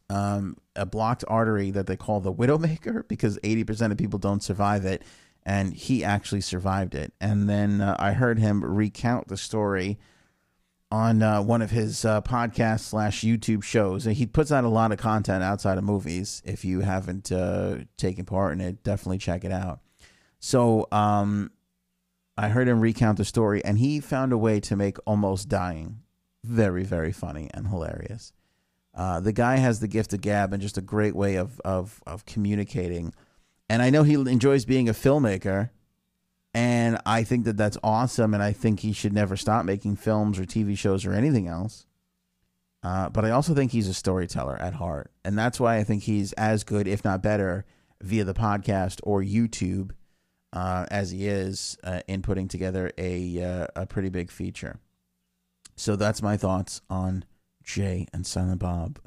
um, 0.08 0.56
a 0.76 0.86
blocked 0.86 1.24
artery 1.28 1.70
that 1.72 1.86
they 1.86 1.96
call 1.96 2.20
the 2.20 2.32
Widowmaker 2.32 3.06
because 3.08 3.38
80% 3.40 3.92
of 3.92 3.98
people 3.98 4.18
don't 4.18 4.42
survive 4.42 4.84
it, 4.84 5.02
and 5.44 5.74
he 5.74 6.02
actually 6.02 6.40
survived 6.40 6.94
it. 6.94 7.12
And 7.20 7.48
then 7.48 7.80
uh, 7.80 7.96
I 7.98 8.12
heard 8.12 8.38
him 8.38 8.64
recount 8.64 9.28
the 9.28 9.36
story 9.36 9.98
on 10.90 11.22
uh, 11.22 11.42
one 11.42 11.62
of 11.62 11.70
his 11.70 12.04
uh, 12.04 12.20
podcast 12.20 12.80
slash 12.80 13.22
YouTube 13.22 13.62
shows. 13.62 14.04
He 14.04 14.26
puts 14.26 14.52
out 14.52 14.64
a 14.64 14.68
lot 14.68 14.92
of 14.92 14.98
content 14.98 15.42
outside 15.42 15.78
of 15.78 15.84
movies. 15.84 16.42
If 16.44 16.64
you 16.64 16.80
haven't 16.80 17.32
uh, 17.32 17.78
taken 17.96 18.24
part 18.24 18.52
in 18.52 18.60
it, 18.60 18.82
definitely 18.82 19.18
check 19.18 19.44
it 19.44 19.52
out. 19.52 19.80
So 20.38 20.86
um, 20.92 21.50
I 22.36 22.48
heard 22.48 22.68
him 22.68 22.80
recount 22.80 23.18
the 23.18 23.24
story, 23.24 23.64
and 23.64 23.78
he 23.78 24.00
found 24.00 24.32
a 24.32 24.38
way 24.38 24.60
to 24.60 24.76
make 24.76 24.98
almost 25.06 25.48
dying 25.48 26.00
very, 26.44 26.84
very 26.84 27.12
funny 27.12 27.48
and 27.54 27.68
hilarious. 27.68 28.32
Uh, 28.94 29.18
the 29.18 29.32
guy 29.32 29.56
has 29.56 29.80
the 29.80 29.88
gift 29.88 30.12
of 30.12 30.20
gab 30.20 30.52
and 30.52 30.62
just 30.62 30.78
a 30.78 30.82
great 30.82 31.16
way 31.16 31.34
of, 31.36 31.60
of, 31.64 32.02
of 32.06 32.24
communicating. 32.26 33.12
And 33.68 33.82
I 33.82 33.90
know 33.90 34.02
he 34.02 34.14
enjoys 34.14 34.64
being 34.64 34.88
a 34.88 34.92
filmmaker, 34.92 35.70
and 36.54 36.98
I 37.04 37.24
think 37.24 37.44
that 37.44 37.56
that's 37.56 37.76
awesome. 37.82 38.32
And 38.32 38.42
I 38.42 38.52
think 38.52 38.80
he 38.80 38.92
should 38.92 39.12
never 39.12 39.36
stop 39.36 39.64
making 39.64 39.96
films 39.96 40.38
or 40.38 40.44
TV 40.44 40.78
shows 40.78 41.04
or 41.04 41.12
anything 41.12 41.48
else. 41.48 41.86
Uh, 42.82 43.08
but 43.08 43.24
I 43.24 43.30
also 43.30 43.54
think 43.54 43.72
he's 43.72 43.88
a 43.88 43.94
storyteller 43.94 44.56
at 44.60 44.74
heart, 44.74 45.10
and 45.24 45.38
that's 45.38 45.58
why 45.58 45.78
I 45.78 45.84
think 45.84 46.02
he's 46.02 46.34
as 46.34 46.64
good, 46.64 46.86
if 46.86 47.02
not 47.02 47.22
better, 47.22 47.64
via 48.02 48.24
the 48.24 48.34
podcast 48.34 49.00
or 49.02 49.22
YouTube 49.22 49.92
uh, 50.52 50.86
as 50.90 51.10
he 51.10 51.26
is 51.26 51.76
uh, 51.82 52.00
in 52.06 52.20
putting 52.22 52.46
together 52.46 52.92
a 52.96 53.42
uh, 53.42 53.66
a 53.74 53.86
pretty 53.86 54.10
big 54.10 54.30
feature. 54.30 54.78
So 55.76 55.96
that's 55.96 56.22
my 56.22 56.36
thoughts 56.36 56.80
on 56.88 57.24
Jay 57.62 58.06
and 58.12 58.26
Silent 58.26 58.60
Bob 58.60 59.00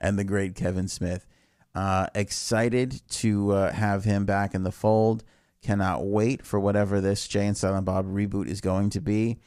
and 0.00 0.18
the 0.18 0.24
great 0.24 0.54
Kevin 0.54 0.88
Smith. 0.88 1.26
Uh, 1.74 2.06
excited 2.14 3.02
to 3.08 3.52
uh, 3.52 3.72
have 3.72 4.04
him 4.04 4.24
back 4.24 4.54
in 4.54 4.62
the 4.62 4.72
fold. 4.72 5.22
Cannot 5.62 6.06
wait 6.06 6.44
for 6.46 6.60
whatever 6.60 7.00
this 7.00 7.26
Jay 7.26 7.46
and 7.46 7.56
Silent 7.56 7.84
Bob 7.84 8.06
reboot 8.06 8.46
is 8.48 8.60
going 8.60 8.90
to 8.90 9.00
be. 9.00 9.38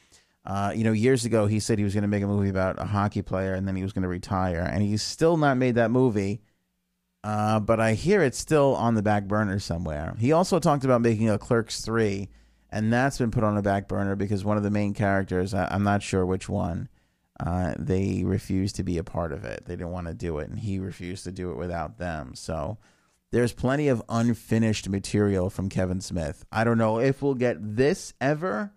Uh, 0.44 0.72
you 0.74 0.82
know, 0.82 0.92
years 0.92 1.24
ago 1.24 1.46
he 1.46 1.60
said 1.60 1.78
he 1.78 1.84
was 1.84 1.94
going 1.94 2.02
to 2.02 2.08
make 2.08 2.22
a 2.22 2.26
movie 2.26 2.48
about 2.48 2.80
a 2.80 2.84
hockey 2.84 3.22
player 3.22 3.54
and 3.54 3.66
then 3.66 3.76
he 3.76 3.82
was 3.82 3.92
going 3.92 4.02
to 4.02 4.08
retire, 4.08 4.60
and 4.60 4.82
he's 4.82 5.02
still 5.02 5.36
not 5.36 5.56
made 5.56 5.76
that 5.76 5.90
movie. 5.90 6.42
Uh, 7.24 7.60
but 7.60 7.78
I 7.78 7.94
hear 7.94 8.22
it's 8.22 8.38
still 8.38 8.74
on 8.74 8.94
the 8.94 9.02
back 9.02 9.28
burner 9.28 9.58
somewhere. 9.60 10.16
He 10.18 10.32
also 10.32 10.58
talked 10.58 10.84
about 10.84 11.00
making 11.00 11.30
a 11.30 11.38
Clerks 11.38 11.80
3, 11.80 12.28
and 12.70 12.92
that's 12.92 13.18
been 13.18 13.30
put 13.30 13.44
on 13.44 13.54
the 13.54 13.62
back 13.62 13.86
burner 13.86 14.16
because 14.16 14.44
one 14.44 14.56
of 14.56 14.64
the 14.64 14.70
main 14.70 14.92
characters, 14.92 15.54
I, 15.54 15.72
am 15.72 15.84
not 15.84 16.02
sure 16.02 16.26
which 16.26 16.48
one, 16.48 16.88
uh, 17.38 17.74
they 17.78 18.24
refused 18.24 18.74
to 18.76 18.82
be 18.82 18.98
a 18.98 19.04
part 19.04 19.32
of 19.32 19.44
it. 19.44 19.64
They 19.66 19.76
didn't 19.76 19.92
want 19.92 20.08
to 20.08 20.14
do 20.14 20.38
it, 20.38 20.48
and 20.48 20.58
he 20.58 20.80
refused 20.80 21.22
to 21.24 21.32
do 21.32 21.52
it 21.52 21.56
without 21.56 21.98
them. 21.98 22.34
So 22.34 22.78
there's 23.32 23.54
plenty 23.54 23.88
of 23.88 24.02
unfinished 24.08 24.88
material 24.88 25.50
from 25.50 25.70
Kevin 25.70 26.00
Smith. 26.00 26.44
I 26.52 26.64
don't 26.64 26.78
know 26.78 27.00
if 27.00 27.22
we'll 27.22 27.34
get 27.34 27.56
this 27.58 28.12
ever, 28.20 28.72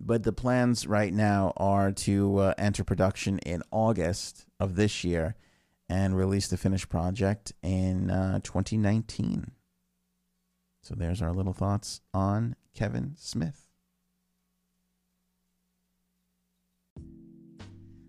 but 0.00 0.22
the 0.22 0.32
plans 0.32 0.86
right 0.86 1.12
now 1.12 1.52
are 1.56 1.90
to 1.90 2.38
uh, 2.38 2.54
enter 2.56 2.84
production 2.84 3.38
in 3.40 3.62
August 3.72 4.46
of 4.60 4.76
this 4.76 5.02
year 5.02 5.34
and 5.88 6.16
release 6.16 6.48
the 6.48 6.56
finished 6.56 6.88
project 6.88 7.52
in 7.62 8.10
uh, 8.10 8.40
2019. 8.44 9.50
So 10.82 10.94
there's 10.94 11.20
our 11.20 11.32
little 11.32 11.52
thoughts 11.52 12.00
on 12.14 12.54
Kevin 12.74 13.14
Smith. 13.18 13.65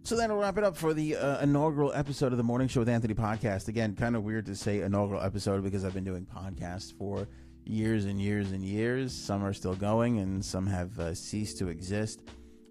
So 0.07 0.15
that'll 0.15 0.37
wrap 0.37 0.57
it 0.57 0.63
up 0.63 0.77
for 0.77 0.93
the 0.93 1.17
uh, 1.17 1.41
inaugural 1.41 1.91
episode 1.93 2.31
of 2.31 2.37
the 2.37 2.43
Morning 2.43 2.69
Show 2.69 2.79
with 2.79 2.87
Anthony 2.87 3.13
podcast. 3.13 3.67
Again, 3.67 3.93
kind 3.93 4.15
of 4.15 4.23
weird 4.23 4.45
to 4.45 4.55
say 4.55 4.79
inaugural 4.79 5.21
episode 5.21 5.65
because 5.65 5.83
I've 5.83 5.93
been 5.93 6.05
doing 6.05 6.25
podcasts 6.25 6.97
for 6.97 7.27
years 7.65 8.05
and 8.05 8.21
years 8.21 8.53
and 8.53 8.63
years. 8.63 9.11
Some 9.11 9.43
are 9.43 9.51
still 9.51 9.75
going 9.75 10.19
and 10.19 10.45
some 10.45 10.65
have 10.65 10.97
uh, 10.97 11.13
ceased 11.13 11.57
to 11.57 11.67
exist. 11.67 12.21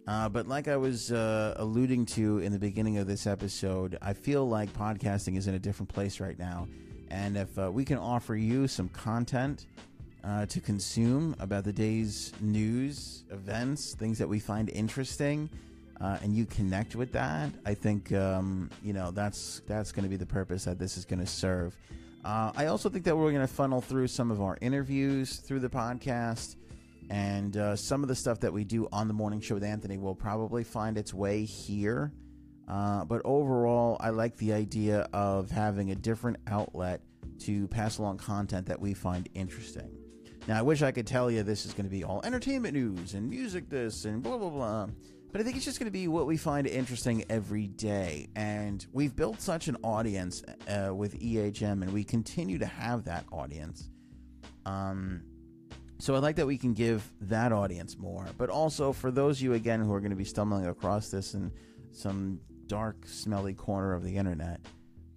Uh, 0.09 0.31
but 0.31 0.49
like 0.49 0.67
I 0.67 0.79
was 0.79 1.13
uh, 1.13 1.53
alluding 1.59 2.07
to 2.07 2.39
in 2.39 2.53
the 2.53 2.59
beginning 2.59 2.97
of 2.97 3.07
this 3.07 3.27
episode, 3.27 3.99
I 4.01 4.15
feel 4.15 4.49
like 4.49 4.73
podcasting 4.73 5.37
is 5.37 5.47
in 5.47 5.57
a 5.57 5.59
different 5.59 5.91
place 5.91 6.21
right 6.21 6.39
now. 6.39 6.67
And 7.11 7.37
if 7.37 7.59
uh, 7.59 7.71
we 7.71 7.85
can 7.85 7.99
offer 7.99 8.35
you 8.35 8.67
some 8.67 8.89
content 8.89 9.67
uh, 10.25 10.47
to 10.47 10.59
consume 10.59 11.37
about 11.39 11.65
the 11.65 11.73
day's 11.75 12.33
news, 12.41 13.25
events, 13.31 13.93
things 13.93 14.17
that 14.17 14.27
we 14.27 14.39
find 14.39 14.71
interesting, 14.71 15.51
uh, 16.01 16.19
and 16.23 16.35
you 16.35 16.47
connect 16.47 16.95
with 16.95 17.13
that, 17.13 17.51
I 17.65 17.75
think 17.75 18.13
um, 18.13 18.71
you 18.83 18.93
know 18.93 19.11
that's 19.11 19.63
that's 19.67 19.93
going 19.93 20.05
to 20.05 20.11
be 20.11 20.17
the 20.17 20.27
purpose 20.27 20.65
that 20.65 20.79
this 20.79 20.97
is 20.97 21.05
going 21.05 21.21
to 21.21 21.27
serve. 21.27 21.77
Uh, 22.25 22.51
I 22.57 22.67
also 22.67 22.89
think 22.89 23.05
that 23.05 23.17
we're 23.17 23.31
going 23.31 23.47
to 23.47 23.53
funnel 23.53 23.81
through 23.81 24.09
some 24.09 24.33
of 24.33 24.43
our 24.43 24.59
interviews 24.61 25.37
through 25.37 25.61
the 25.61 25.69
podcast. 25.69 26.57
And 27.09 27.57
uh, 27.57 27.77
some 27.77 28.03
of 28.03 28.09
the 28.09 28.17
stuff 28.17 28.41
that 28.41 28.53
we 28.53 28.65
do 28.65 28.89
on 28.91 29.07
the 29.07 29.15
morning 29.15 29.41
show 29.41 29.55
with 29.55 29.63
Anthony 29.63 29.97
will 29.97 30.17
probably 30.17 30.65
find 30.65 30.99
its 30.99 31.15
way 31.15 31.45
here. 31.45 32.13
Uh, 32.67 33.05
but 33.05 33.23
overall, 33.25 33.97
I 34.01 34.11
like 34.11 34.37
the 34.39 34.53
idea 34.53 35.09
of 35.13 35.53
having 35.53 35.93
a 35.93 35.95
different 35.95 36.39
outlet 36.49 37.01
to 37.41 37.69
pass 37.69 37.99
along 37.99 38.19
content 38.19 38.67
that 38.67 38.81
we 38.81 38.93
find 38.93 39.29
interesting. 39.35 39.89
Now, 40.49 40.59
I 40.59 40.63
wish 40.63 40.83
I 40.83 40.91
could 40.91 41.07
tell 41.07 41.31
you 41.31 41.45
this 41.45 41.65
is 41.65 41.75
going 41.75 41.87
to 41.87 41.91
be 41.91 42.03
all 42.03 42.21
entertainment 42.25 42.75
news 42.75 43.15
and 43.15 43.31
music, 43.31 43.69
this 43.69 44.05
and 44.05 44.21
blah, 44.21 44.37
blah, 44.37 44.51
blah. 44.51 44.89
But 45.37 45.43
I 45.43 45.45
think 45.45 45.57
it's 45.57 45.67
just 45.67 45.79
going 45.79 45.89
to 45.89 45.93
be 45.93 46.09
what 46.09 46.27
we 46.27 46.39
find 46.39 46.67
interesting 46.67 47.23
every 47.29 47.67
day. 47.67 48.29
And 48.35 48.87
we've 48.95 49.15
built 49.15 49.43
such 49.43 49.69
an 49.69 49.77
audience 49.83 50.43
uh, 50.67 50.95
with 50.95 51.21
EHM, 51.21 51.83
and 51.83 51.93
we 51.93 52.05
continue 52.05 52.57
to 52.57 52.65
have 52.65 53.05
that 53.05 53.27
audience. 53.31 53.91
Um, 54.65 55.25
so 55.99 56.15
I 56.15 56.21
like 56.21 56.37
that 56.37 56.47
we 56.47 56.57
can 56.57 56.73
give 56.73 57.13
that 57.21 57.53
audience 57.53 57.99
more, 57.99 58.25
but 58.39 58.49
also 58.49 58.95
for 58.95 59.11
those 59.11 59.37
of 59.37 59.43
you 59.43 59.53
again 59.53 59.83
who 59.83 59.93
are 59.93 60.01
going 60.01 60.09
to 60.09 60.17
be 60.17 60.25
stumbling 60.25 60.69
across 60.69 61.11
this 61.11 61.35
in 61.35 61.53
some 61.93 62.41
dark, 62.67 63.07
smelly 63.07 63.53
corner 63.53 63.93
of 63.93 64.05
the 64.05 64.17
internet. 64.17 64.59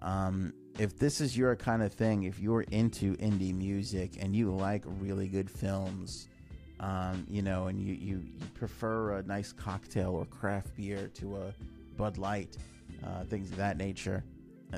Um, 0.01 0.51
if 0.77 0.99
this 0.99 1.21
is 1.21 1.37
your 1.37 1.55
kind 1.55 1.81
of 1.81 1.93
thing, 1.93 2.23
if 2.23 2.41
you're 2.41 2.63
into 2.63 3.15
indie 3.19 3.55
music 3.55 4.17
and 4.19 4.35
you 4.35 4.53
like 4.53 4.83
really 4.85 5.29
good 5.29 5.49
films, 5.49 6.27
um, 6.79 7.25
you 7.29 7.41
know, 7.41 7.67
and 7.67 7.81
you, 7.81 7.93
you, 7.93 8.23
you, 8.25 8.47
prefer 8.53 9.17
a 9.17 9.23
nice 9.23 9.51
cocktail 9.51 10.15
or 10.15 10.25
craft 10.25 10.75
beer 10.75 11.09
to 11.15 11.37
a 11.37 11.53
Bud 11.97 12.17
Light, 12.17 12.57
uh, 13.05 13.23
things 13.25 13.51
of 13.51 13.57
that 13.57 13.77
nature, 13.77 14.23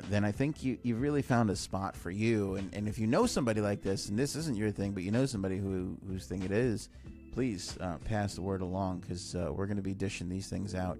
then 0.08 0.24
I 0.24 0.32
think 0.32 0.62
you 0.62 0.78
you 0.82 0.96
really 0.96 1.22
found 1.22 1.50
a 1.50 1.56
spot 1.56 1.96
for 1.96 2.10
you. 2.10 2.54
And 2.54 2.74
and 2.74 2.88
if 2.88 2.98
you 2.98 3.06
know 3.06 3.26
somebody 3.26 3.60
like 3.60 3.82
this, 3.82 4.08
and 4.08 4.18
this 4.18 4.36
isn't 4.36 4.56
your 4.56 4.70
thing, 4.70 4.92
but 4.92 5.02
you 5.02 5.10
know 5.10 5.26
somebody 5.26 5.58
who 5.58 5.96
whose 6.08 6.26
thing 6.26 6.42
it 6.42 6.50
is, 6.50 6.88
please 7.32 7.76
uh, 7.80 7.98
pass 8.04 8.34
the 8.34 8.42
word 8.42 8.62
along 8.62 9.00
because 9.00 9.34
uh, 9.34 9.50
we're 9.52 9.66
going 9.66 9.76
to 9.76 9.82
be 9.82 9.94
dishing 9.94 10.28
these 10.28 10.48
things 10.48 10.74
out 10.74 10.98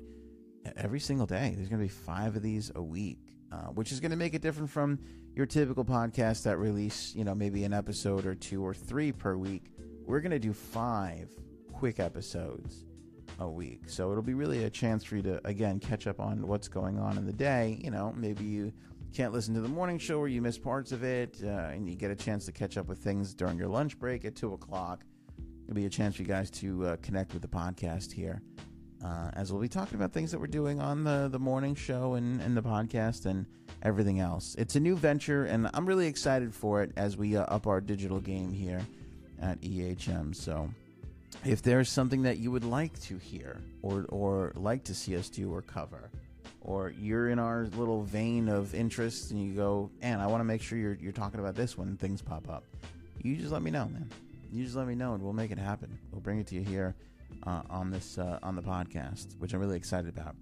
every 0.76 1.00
single 1.00 1.26
day. 1.26 1.54
There's 1.56 1.68
going 1.68 1.80
to 1.80 1.84
be 1.84 1.88
five 1.88 2.36
of 2.36 2.42
these 2.42 2.70
a 2.74 2.82
week, 2.82 3.18
uh, 3.50 3.68
which 3.68 3.92
is 3.92 4.00
going 4.00 4.10
to 4.10 4.16
make 4.16 4.34
it 4.34 4.42
different 4.42 4.70
from 4.70 4.98
your 5.34 5.46
typical 5.46 5.84
podcast 5.84 6.42
that 6.42 6.58
release 6.58 7.14
you 7.14 7.24
know 7.24 7.34
maybe 7.34 7.64
an 7.64 7.72
episode 7.72 8.26
or 8.26 8.34
two 8.34 8.64
or 8.64 8.74
three 8.74 9.12
per 9.12 9.36
week. 9.36 9.64
We're 10.06 10.20
going 10.20 10.32
to 10.32 10.38
do 10.38 10.52
five 10.52 11.28
quick 11.72 12.00
episodes 12.00 12.84
a 13.38 13.48
week. 13.48 13.82
So 13.86 14.10
it'll 14.10 14.22
be 14.22 14.34
really 14.34 14.64
a 14.64 14.70
chance 14.70 15.04
for 15.04 15.16
you 15.16 15.22
to, 15.22 15.40
again, 15.46 15.80
catch 15.80 16.06
up 16.06 16.20
on 16.20 16.46
what's 16.46 16.68
going 16.68 16.98
on 16.98 17.16
in 17.18 17.26
the 17.26 17.32
day. 17.32 17.78
You 17.82 17.90
know, 17.90 18.12
maybe 18.16 18.44
you 18.44 18.72
can't 19.14 19.32
listen 19.32 19.54
to 19.54 19.60
the 19.60 19.68
morning 19.68 19.98
show 19.98 20.18
or 20.18 20.28
you 20.28 20.42
miss 20.42 20.58
parts 20.58 20.92
of 20.92 21.02
it, 21.02 21.38
uh, 21.44 21.48
and 21.48 21.88
you 21.88 21.94
get 21.96 22.10
a 22.10 22.16
chance 22.16 22.44
to 22.46 22.52
catch 22.52 22.76
up 22.76 22.88
with 22.88 22.98
things 22.98 23.34
during 23.34 23.58
your 23.58 23.68
lunch 23.68 23.98
break 23.98 24.24
at 24.24 24.34
2 24.36 24.52
o'clock. 24.54 25.04
It'll 25.64 25.74
be 25.74 25.86
a 25.86 25.90
chance 25.90 26.16
for 26.16 26.22
you 26.22 26.28
guys 26.28 26.50
to 26.52 26.86
uh, 26.86 26.96
connect 27.02 27.32
with 27.32 27.42
the 27.42 27.48
podcast 27.48 28.12
here. 28.12 28.42
uh, 29.04 29.30
as 29.34 29.50
we'll 29.52 29.60
be 29.60 29.68
talking 29.68 29.96
about 29.96 30.12
things 30.12 30.30
that 30.30 30.38
we're 30.38 30.46
doing 30.46 30.80
on 30.80 31.02
the, 31.02 31.28
the 31.32 31.38
morning 31.38 31.74
show 31.74 32.14
and, 32.14 32.40
and 32.40 32.56
the 32.56 32.62
podcast 32.62 33.26
and 33.26 33.46
everything 33.82 34.20
else. 34.20 34.54
It's 34.58 34.76
a 34.76 34.80
new 34.80 34.94
venture, 34.96 35.44
and 35.44 35.68
I'm 35.74 35.86
really 35.86 36.06
excited 36.06 36.54
for 36.54 36.82
it 36.82 36.92
as 36.96 37.16
we 37.16 37.36
uh, 37.36 37.42
up 37.44 37.66
our 37.66 37.80
digital 37.80 38.20
game 38.20 38.52
here 38.52 38.80
at 39.42 39.60
EHM. 39.60 40.34
So, 40.34 40.70
if 41.44 41.62
there's 41.62 41.88
something 41.88 42.22
that 42.22 42.38
you 42.38 42.50
would 42.50 42.64
like 42.64 42.98
to 43.02 43.18
hear 43.18 43.60
or, 43.82 44.06
or 44.08 44.52
like 44.54 44.84
to 44.84 44.94
see 44.94 45.16
us 45.16 45.28
do 45.28 45.52
or 45.52 45.62
cover, 45.62 46.10
or 46.60 46.94
you're 46.98 47.30
in 47.30 47.38
our 47.38 47.66
little 47.76 48.02
vein 48.02 48.48
of 48.48 48.74
interest 48.74 49.32
and 49.32 49.42
you 49.42 49.52
go, 49.52 49.90
and 50.00 50.22
I 50.22 50.26
want 50.26 50.40
to 50.40 50.44
make 50.44 50.62
sure 50.62 50.78
you're, 50.78 50.94
you're 50.94 51.12
talking 51.12 51.40
about 51.40 51.56
this 51.56 51.76
when 51.76 51.96
things 51.96 52.22
pop 52.22 52.48
up, 52.48 52.64
you 53.22 53.36
just 53.36 53.52
let 53.52 53.62
me 53.62 53.70
know, 53.70 53.86
man. 53.86 54.08
You 54.52 54.64
just 54.64 54.76
let 54.76 54.86
me 54.86 54.94
know 54.94 55.14
and 55.14 55.22
we'll 55.22 55.32
make 55.32 55.50
it 55.50 55.58
happen. 55.58 55.98
We'll 56.12 56.20
bring 56.20 56.38
it 56.38 56.46
to 56.48 56.54
you 56.54 56.62
here 56.62 56.94
uh, 57.46 57.62
on 57.70 57.90
this 57.90 58.18
uh, 58.18 58.38
on 58.42 58.54
the 58.54 58.62
podcast, 58.62 59.38
which 59.38 59.54
I'm 59.54 59.60
really 59.60 59.76
excited 59.76 60.08
about. 60.08 60.36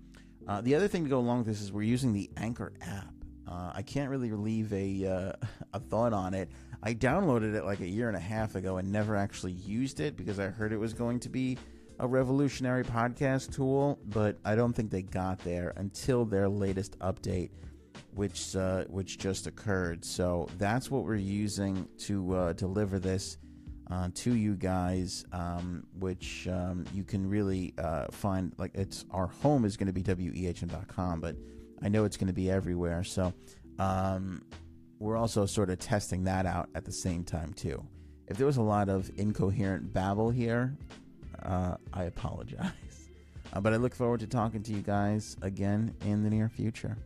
Uh, 0.49 0.61
the 0.61 0.75
other 0.75 0.89
thing 0.89 1.05
to 1.05 1.11
go 1.11 1.19
along 1.19 1.39
with 1.39 1.47
this 1.47 1.61
is 1.61 1.73
we're 1.73 1.83
using 1.83 2.13
the 2.13 2.29
Anchor 2.37 2.73
app. 2.83 3.15
Uh, 3.51 3.73
I 3.75 3.83
can't 3.83 4.11
really 4.11 4.31
leave 4.31 4.73
a 4.73 5.07
uh, 5.07 5.47
a 5.75 5.81
thought 5.81 6.13
on 6.13 6.35
it. 6.35 6.51
I 6.83 6.95
downloaded 6.95 7.55
it 7.55 7.65
like 7.65 7.81
a 7.81 7.87
year 7.87 8.09
and 8.09 8.17
a 8.17 8.21
half 8.21 8.55
ago 8.55 8.79
and 8.79 8.91
never 8.91 9.17
actually 9.17 9.53
used 9.53 10.01
it 10.01 10.17
because 10.17 10.39
I 10.39 10.47
heard 10.47 10.73
it 10.73 10.79
was 10.79 10.95
going 10.95 11.21
to 11.21 11.29
be 11.29 11.59
a 11.99 12.07
revolutionary 12.07 12.83
podcast 12.83 13.55
tool, 13.55 13.99
but 14.07 14.39
I 14.45 14.55
don't 14.55 14.73
think 14.73 14.91
they 14.91 15.03
got 15.03 15.39
there 15.41 15.75
until 15.77 16.25
their 16.25 16.49
latest 16.49 16.99
update, 17.01 17.51
which 18.15 18.57
uh, 18.57 18.85
which 18.85 19.19
just 19.19 19.47
occurred. 19.47 20.05
So 20.05 20.49
that's 20.57 20.91
what 20.91 21.05
we're 21.05 21.17
using 21.17 21.87
to 21.99 22.35
uh, 22.35 22.53
deliver 22.55 22.99
this 22.99 23.37
uh, 23.91 24.09
to 24.15 24.35
you 24.35 24.55
guys, 24.55 25.27
um, 25.33 25.85
which 25.99 26.49
um, 26.49 26.87
you 26.95 27.05
can 27.05 27.29
really 27.29 27.75
uh, 27.77 28.07
find. 28.11 28.55
Like 28.57 28.71
it's 28.75 29.05
our 29.11 29.27
home 29.27 29.65
is 29.67 29.77
going 29.77 29.89
to 29.89 29.93
be 29.93 30.03
wehm.com, 30.03 31.21
but 31.21 31.37
I 31.83 31.89
know 31.89 32.05
it's 32.05 32.17
going 32.17 32.29
to 32.29 32.33
be 32.33 32.51
everywhere. 32.51 33.05
So 33.05 33.33
um, 33.79 34.43
we're 34.99 35.17
also 35.17 35.47
sort 35.47 35.71
of 35.71 35.79
testing 35.79 36.25
that 36.25 36.47
out 36.47 36.69
at 36.75 36.85
the 36.85 36.93
same 36.93 37.25
time 37.25 37.53
too. 37.55 37.83
If 38.29 38.37
there 38.37 38.47
was 38.47 38.59
a 38.59 38.63
lot 38.63 38.89
of 38.89 39.11
incoherent 39.17 39.93
babble 39.93 40.31
here, 40.31 40.77
uh, 41.43 41.77
I 41.93 42.05
apologize. 42.05 42.71
Uh, 43.53 43.61
but 43.61 43.73
I 43.73 43.79
look 43.79 43.97
forward 43.97 44.21
to 44.21 44.29
talking 44.29 44.63
to 44.63 44.73
you 44.73 44.81
guys 44.81 45.37
again 45.43 45.93
in 46.03 46.23
the 46.23 46.31
near 46.31 46.49
future. 46.49 46.97